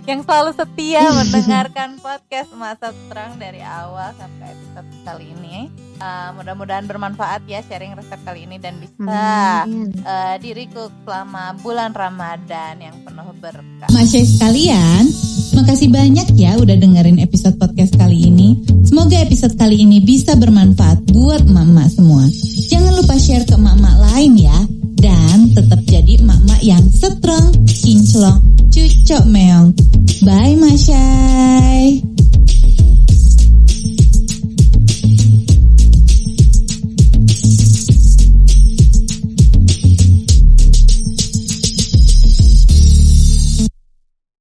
yang 0.05 0.21
selalu 0.21 0.53
setia 0.53 1.09
mendengarkan 1.25 1.97
podcast 2.05 2.53
Masa 2.53 2.93
Strong 2.93 3.41
dari 3.41 3.65
awal 3.65 4.13
sampai 4.21 4.53
episode 4.53 4.89
kali 5.09 5.33
ini. 5.33 5.73
Eh, 5.73 6.29
mudah-mudahan 6.37 6.85
bermanfaat 6.85 7.49
ya 7.49 7.65
sharing 7.65 7.97
resep 7.97 8.21
kali 8.29 8.45
ini 8.45 8.61
dan 8.61 8.77
bisa 8.77 9.65
Amin. 9.65 9.89
eh, 9.97 10.37
dirikuk 10.37 10.93
selama 11.09 11.57
bulan 11.65 11.97
Ramadan 11.97 12.77
yang 12.77 12.97
penuh 13.09 13.33
berkah. 13.41 13.89
Masya 13.89 14.21
sekalian, 14.21 15.09
makasih 15.63 15.95
banyak 15.95 16.27
ya 16.35 16.59
udah 16.59 16.75
dengerin 16.75 17.23
episode 17.23 17.55
podcast 17.55 17.95
kali 17.95 18.27
ini. 18.27 18.59
Semoga 18.83 19.23
episode 19.23 19.55
kali 19.55 19.87
ini 19.87 20.03
bisa 20.03 20.35
bermanfaat 20.35 21.07
buat 21.15 21.47
emak-emak 21.47 21.87
semua. 21.87 22.27
Jangan 22.67 22.99
lupa 22.99 23.15
share 23.15 23.47
ke 23.47 23.55
emak-emak 23.55 23.97
lain 24.11 24.43
ya. 24.43 24.59
Dan 24.99 25.55
tetap 25.55 25.79
jadi 25.87 26.19
emak-emak 26.19 26.61
yang 26.67 26.83
strong, 26.91 27.55
kinclong, 27.71 28.43
cucok 28.75 29.23
meong. 29.31 29.71
Bye 30.27 30.59
Masyai. 30.59 32.03